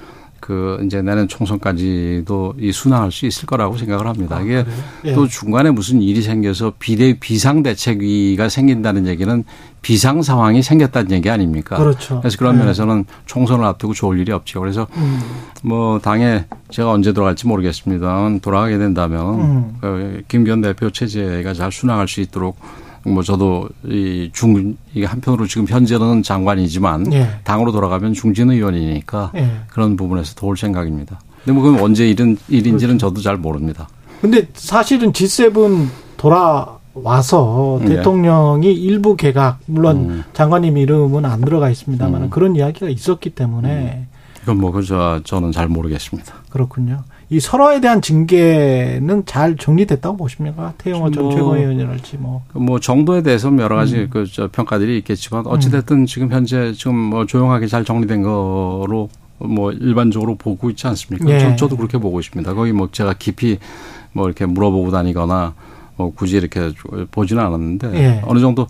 그 0.40 0.80
이제 0.84 1.02
내년 1.02 1.28
총선까지도 1.28 2.54
이 2.58 2.72
순항할 2.72 3.12
수 3.12 3.26
있을 3.26 3.46
거라고 3.46 3.76
생각을 3.76 4.06
합니다. 4.06 4.36
아, 4.36 4.40
이게 4.40 4.64
예. 5.04 5.12
또 5.12 5.26
중간에 5.26 5.70
무슨 5.70 6.00
일이 6.00 6.22
생겨서 6.22 6.74
비대 6.78 7.18
비상 7.18 7.62
대책위가 7.62 8.48
생긴다는 8.48 9.06
얘기는 9.06 9.44
비상 9.82 10.22
상황이 10.22 10.62
생겼다는 10.62 11.12
얘기 11.12 11.30
아닙니까? 11.30 11.76
그렇죠. 11.76 12.20
그래서 12.20 12.36
그런 12.38 12.56
예. 12.56 12.60
면에서는 12.60 13.04
총선을 13.26 13.64
앞두고 13.64 13.94
좋을 13.94 14.18
일이 14.18 14.32
없죠. 14.32 14.60
그래서 14.60 14.86
음. 14.96 15.20
뭐 15.62 15.98
당에 15.98 16.46
제가 16.70 16.90
언제 16.90 17.12
돌아갈지 17.12 17.46
모르겠습니다. 17.46 18.38
돌아가게 18.42 18.78
된다면 18.78 19.40
음. 19.40 19.76
그 19.80 20.22
김기현 20.28 20.60
대표 20.60 20.90
체제가 20.90 21.54
잘 21.54 21.72
순항할 21.72 22.08
수 22.08 22.20
있도록 22.20 22.58
뭐 23.04 23.22
저도 23.22 23.68
이 23.86 24.30
중 24.32 24.76
이게 24.94 25.06
한편으로 25.06 25.46
지금 25.46 25.66
현재는 25.66 26.22
장관이지만 26.22 27.12
예. 27.12 27.28
당으로 27.44 27.72
돌아가면 27.72 28.12
중진 28.14 28.50
의원이니까 28.50 29.32
예. 29.36 29.50
그런 29.68 29.96
부분에서 29.96 30.34
도울 30.34 30.56
생각입니다. 30.56 31.20
근데 31.44 31.52
뭐 31.52 31.62
그건 31.62 31.80
언제 31.82 32.08
일은 32.08 32.36
일인지는 32.48 32.98
그렇죠. 32.98 33.08
저도 33.14 33.20
잘 33.22 33.36
모릅니다. 33.36 33.88
근데 34.20 34.46
사실은 34.54 35.12
G7 35.12 35.86
돌아와서 36.16 37.78
예. 37.82 37.86
대통령이 37.86 38.72
일부 38.72 39.16
개각 39.16 39.58
물론 39.66 39.96
음. 39.96 40.24
장관님 40.32 40.76
이름은 40.76 41.24
안 41.24 41.40
들어가 41.42 41.70
있습니다만 41.70 42.22
음. 42.24 42.30
그런 42.30 42.56
이야기가 42.56 42.88
있었기 42.88 43.30
때문에 43.30 44.06
음. 44.07 44.07
이건 44.48 44.60
뭐 44.60 44.72
그저 44.72 45.20
저는 45.24 45.52
잘 45.52 45.68
모르겠습니다. 45.68 46.32
그렇군요. 46.48 47.04
이 47.28 47.38
설화에 47.38 47.82
대한 47.82 48.00
징계는 48.00 49.26
잘 49.26 49.56
정리됐다고 49.56 50.16
보십니까? 50.16 50.72
태영호 50.78 51.10
전 51.10 51.24
뭐 51.24 51.34
최고위원이랄지 51.34 52.16
뭐. 52.16 52.42
뭐 52.54 52.80
정도에 52.80 53.22
대해서 53.22 53.54
여러 53.58 53.76
가지 53.76 53.96
음. 53.98 54.08
그저 54.10 54.48
평가들이 54.50 54.96
있겠지만 54.98 55.46
어찌됐든 55.46 55.96
음. 55.98 56.06
지금 56.06 56.32
현재 56.32 56.72
지금 56.72 56.94
뭐 56.96 57.26
조용하게 57.26 57.66
잘 57.66 57.84
정리된 57.84 58.22
거로 58.22 59.10
뭐 59.36 59.70
일반적으로 59.72 60.36
보고 60.36 60.70
있지 60.70 60.86
않습니까? 60.86 61.28
예. 61.28 61.54
저, 61.56 61.68
도 61.68 61.76
그렇게 61.76 61.98
보고 61.98 62.18
있습니다. 62.18 62.54
거기 62.54 62.72
뭐 62.72 62.88
제가 62.90 63.16
깊이 63.18 63.58
뭐 64.12 64.24
이렇게 64.24 64.46
물어보고 64.46 64.90
다니거나 64.90 65.52
뭐 65.96 66.14
굳이 66.14 66.38
이렇게 66.38 66.72
보지는 67.10 67.42
않았는데 67.44 67.94
예. 67.94 68.22
어느 68.24 68.40
정도 68.40 68.66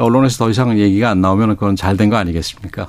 언론에서 0.00 0.44
더 0.44 0.50
이상 0.50 0.78
얘기가 0.78 1.10
안 1.10 1.20
나오면 1.20 1.56
그건 1.56 1.76
잘 1.76 1.96
된 1.96 2.10
거 2.10 2.16
아니겠습니까? 2.16 2.88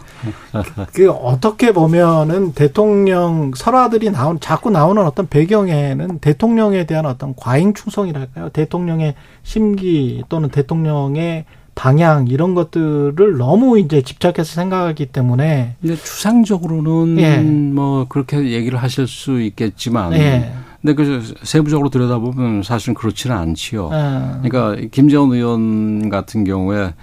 그 0.94 1.10
어떻게 1.12 1.72
보면은 1.74 2.54
대통령 2.54 3.52
설화들이 3.56 4.10
나온 4.12 4.40
자꾸 4.40 4.70
나오는 4.70 5.04
어떤 5.06 5.28
배경에는 5.28 6.20
대통령에 6.20 6.86
대한 6.86 7.06
어떤 7.06 7.36
과잉 7.36 7.74
충성이랄까요? 7.74 8.50
대통령의 8.50 9.16
심기 9.44 10.24
또는 10.30 10.50
대통령의 10.50 11.46
방향 11.76 12.28
이런 12.28 12.54
것들을 12.54 13.38
너무 13.38 13.80
이제 13.80 14.02
집착해서 14.02 14.44
생각하기 14.44 15.06
때문에 15.08 15.76
근데 15.82 15.96
추상적으로는 15.96 17.18
예. 17.20 17.38
뭐 17.40 18.06
그렇게 18.10 18.52
얘기를 18.52 18.78
하실 18.82 19.08
수 19.08 19.42
있겠지만 19.42 20.14
예. 20.14 20.52
근데 20.82 20.94
그 20.96 21.34
세부적으로 21.44 21.90
들여다보면 21.90 22.64
사실은 22.64 22.94
그렇지는 22.96 23.36
않지요. 23.36 23.90
네. 23.90 24.50
그러니까 24.50 24.88
김재원 24.92 25.32
의원 25.32 26.10
같은 26.10 26.44
경우에 26.44 26.94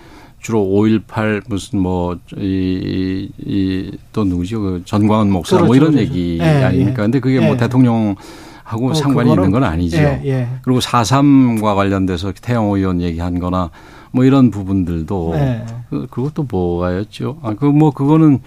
주로 0.41 0.61
5.18 0.65 1.43
무슨 1.49 1.79
뭐 1.81 2.17
이 2.37 3.31
이 3.39 3.91
또 4.13 4.25
누구죠? 4.25 4.61
그 4.61 4.83
전광훈 4.85 5.31
목사 5.31 5.57
뭐 5.57 5.67
그렇죠, 5.67 5.67
뭐 5.67 5.77
이런 5.77 5.93
그렇죠. 5.93 6.11
얘기 6.11 6.39
예, 6.41 6.65
아닙니까? 6.65 6.91
예. 7.03 7.05
근데 7.05 7.21
그게 7.21 7.39
뭐 7.41 7.51
예. 7.51 7.57
대통령 7.57 8.17
하고 8.65 8.91
어, 8.91 8.95
상관이 8.95 9.31
있는 9.31 9.51
건 9.51 9.65
아니죠. 9.65 9.97
예, 9.99 10.21
예. 10.25 10.49
그리고 10.63 10.81
4.3과 10.81 11.75
관련돼서 11.75 12.33
태영호 12.33 12.77
의원 12.77 13.01
얘기한 13.01 13.39
거나 13.39 13.71
뭐 14.11 14.25
이런 14.25 14.51
부분들도 14.51 15.31
네. 15.35 15.65
그, 15.91 16.07
그것도 16.11 16.47
뭐가였죠? 16.51 17.39
아, 17.43 17.55
그 17.55 17.67
뭐 17.67 17.91
그거는 17.93 18.41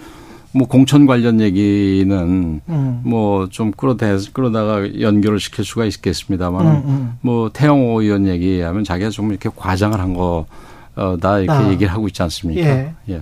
뭐 0.53 0.67
공천 0.67 1.05
관련 1.05 1.39
얘기는 1.39 2.61
음. 2.67 3.01
뭐좀 3.03 3.71
끌어대 3.71 4.17
끌어다가 4.33 4.99
연결을 4.99 5.39
시킬 5.39 5.63
수가 5.63 5.85
있겠습니다만 5.85 6.65
음, 6.67 6.83
음. 6.85 7.13
뭐 7.21 7.49
태영호 7.51 8.01
의원 8.01 8.27
얘기하면 8.27 8.83
자기가 8.83 9.09
좀 9.11 9.29
이렇게 9.29 9.49
과장을 9.55 9.97
한 9.99 10.13
거다 10.13 11.39
이렇게 11.39 11.51
아. 11.51 11.69
얘기를 11.71 11.91
하고 11.93 12.07
있지 12.07 12.21
않습니까? 12.23 12.61
예. 12.61 12.93
예. 13.09 13.21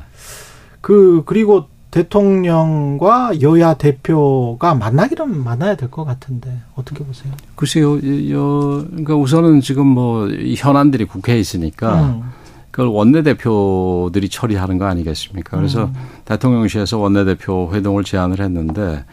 그 0.81 1.23
그리고 1.25 1.67
대통령과 1.91 3.41
여야 3.41 3.73
대표가 3.73 4.75
만나기는 4.75 5.43
만나야 5.43 5.75
될 5.75 5.89
것 5.89 6.05
같은데 6.05 6.55
어떻게 6.75 7.03
보세요? 7.03 7.33
글쎄요, 7.55 7.95
여, 8.31 8.85
그러니까 8.89 9.15
우선은 9.15 9.61
지금 9.61 9.87
뭐 9.87 10.27
현안들이 10.29 11.05
국회에 11.05 11.39
있으니까 11.39 12.03
음. 12.03 12.21
그걸 12.69 12.87
원내 12.89 13.23
대표들이 13.23 14.29
처리하는 14.29 14.77
거 14.77 14.85
아니겠습니까? 14.85 15.57
그래서 15.57 15.85
음. 15.85 15.93
대통령실에서 16.29 16.97
원내대표 16.99 17.71
회동을 17.73 18.03
제안을 18.03 18.39
했는데 18.39 19.03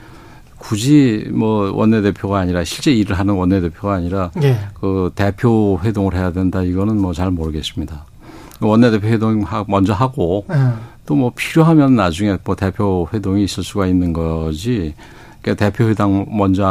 굳이 0.59 1.29
뭐 1.33 1.70
원내대표가 1.72 2.38
아니라 2.38 2.64
실제 2.64 2.92
일을 2.92 3.18
하는 3.18 3.35
원내대표가 3.35 3.94
아니라 3.94 4.31
예. 4.42 4.59
그 4.74 5.11
대표 5.14 5.79
회동을 5.83 6.14
해야 6.14 6.33
된다 6.33 6.62
이거는 6.62 6.98
뭐 6.98 7.12
잘 7.12 7.31
모르겠습니다. 7.31 8.05
원내대표 8.61 9.07
회동 9.07 9.44
먼저 9.68 9.92
하고 9.92 10.44
예. 10.50 10.55
또뭐 11.07 11.33
필요하면 11.35 11.96
나중에 11.96 12.37
뭐 12.44 12.55
대표 12.55 13.09
회동이 13.12 13.44
있을 13.44 13.62
수가 13.64 13.87
있는 13.87 14.12
거지 14.12 14.94
그러니까 15.47 15.65
대표회당 15.65 16.27
먼저 16.29 16.67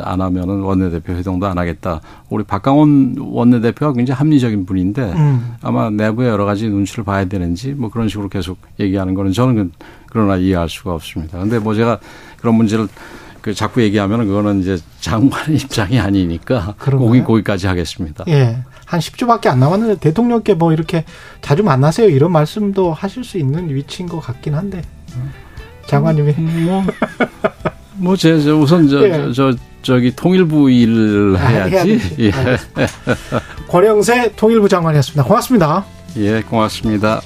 안 0.00 0.20
하면은 0.20 0.60
원내대표 0.60 1.12
회동도 1.12 1.48
안 1.48 1.58
하겠다. 1.58 2.00
우리 2.30 2.44
박강원 2.44 3.16
원내대표가 3.18 3.92
굉장히 3.94 4.16
합리적인 4.16 4.64
분인데 4.64 5.02
음. 5.12 5.56
아마 5.60 5.90
내부에 5.90 6.28
여러 6.28 6.44
가지 6.44 6.68
눈치를 6.68 7.02
봐야 7.02 7.24
되는지 7.24 7.72
뭐 7.72 7.90
그런 7.90 8.08
식으로 8.08 8.28
계속 8.28 8.58
얘기하는 8.78 9.14
거는 9.14 9.32
저는 9.32 9.54
그, 9.56 9.70
그러나 10.06 10.36
이해할 10.36 10.68
수가 10.68 10.94
없습니다. 10.94 11.40
근데 11.40 11.58
뭐 11.58 11.74
제가 11.74 11.98
그런 12.38 12.54
문제를 12.54 12.86
그 13.40 13.54
자꾸 13.54 13.82
얘기하면 13.82 14.24
그거는 14.28 14.60
이제 14.60 14.78
장관의 15.00 15.56
입장이 15.58 15.98
아니니까 15.98 16.76
거기 16.78 17.24
거기까지 17.24 17.66
하겠습니다. 17.66 18.24
예. 18.28 18.58
한 18.86 19.00
10주밖에 19.00 19.48
안 19.48 19.58
남았는데 19.58 19.98
대통령께 19.98 20.54
뭐 20.54 20.72
이렇게 20.72 21.04
자주 21.40 21.64
만나세요 21.64 22.08
이런 22.08 22.30
말씀도 22.30 22.92
하실 22.92 23.24
수 23.24 23.38
있는 23.38 23.74
위치인 23.74 24.08
것 24.08 24.20
같긴 24.20 24.54
한데 24.54 24.82
장관님이 25.86 26.34
음, 26.38 26.66
뭐 26.66 26.84
뭐, 28.02 28.16
제, 28.16 28.40
저 28.40 28.56
우선 28.56 28.88
저, 28.88 29.04
예. 29.04 29.12
저, 29.12 29.32
저, 29.32 29.54
저기 29.82 30.14
통일부 30.14 30.68
일을 30.68 31.36
아, 31.36 31.46
해야지. 31.46 32.00
아, 32.02 32.20
예. 32.20 32.32
권영세 33.68 34.32
통일부 34.34 34.68
장관이었습니다. 34.68 35.22
고맙습니다. 35.22 35.84
예, 36.16 36.42
고맙습니다. 36.42 37.22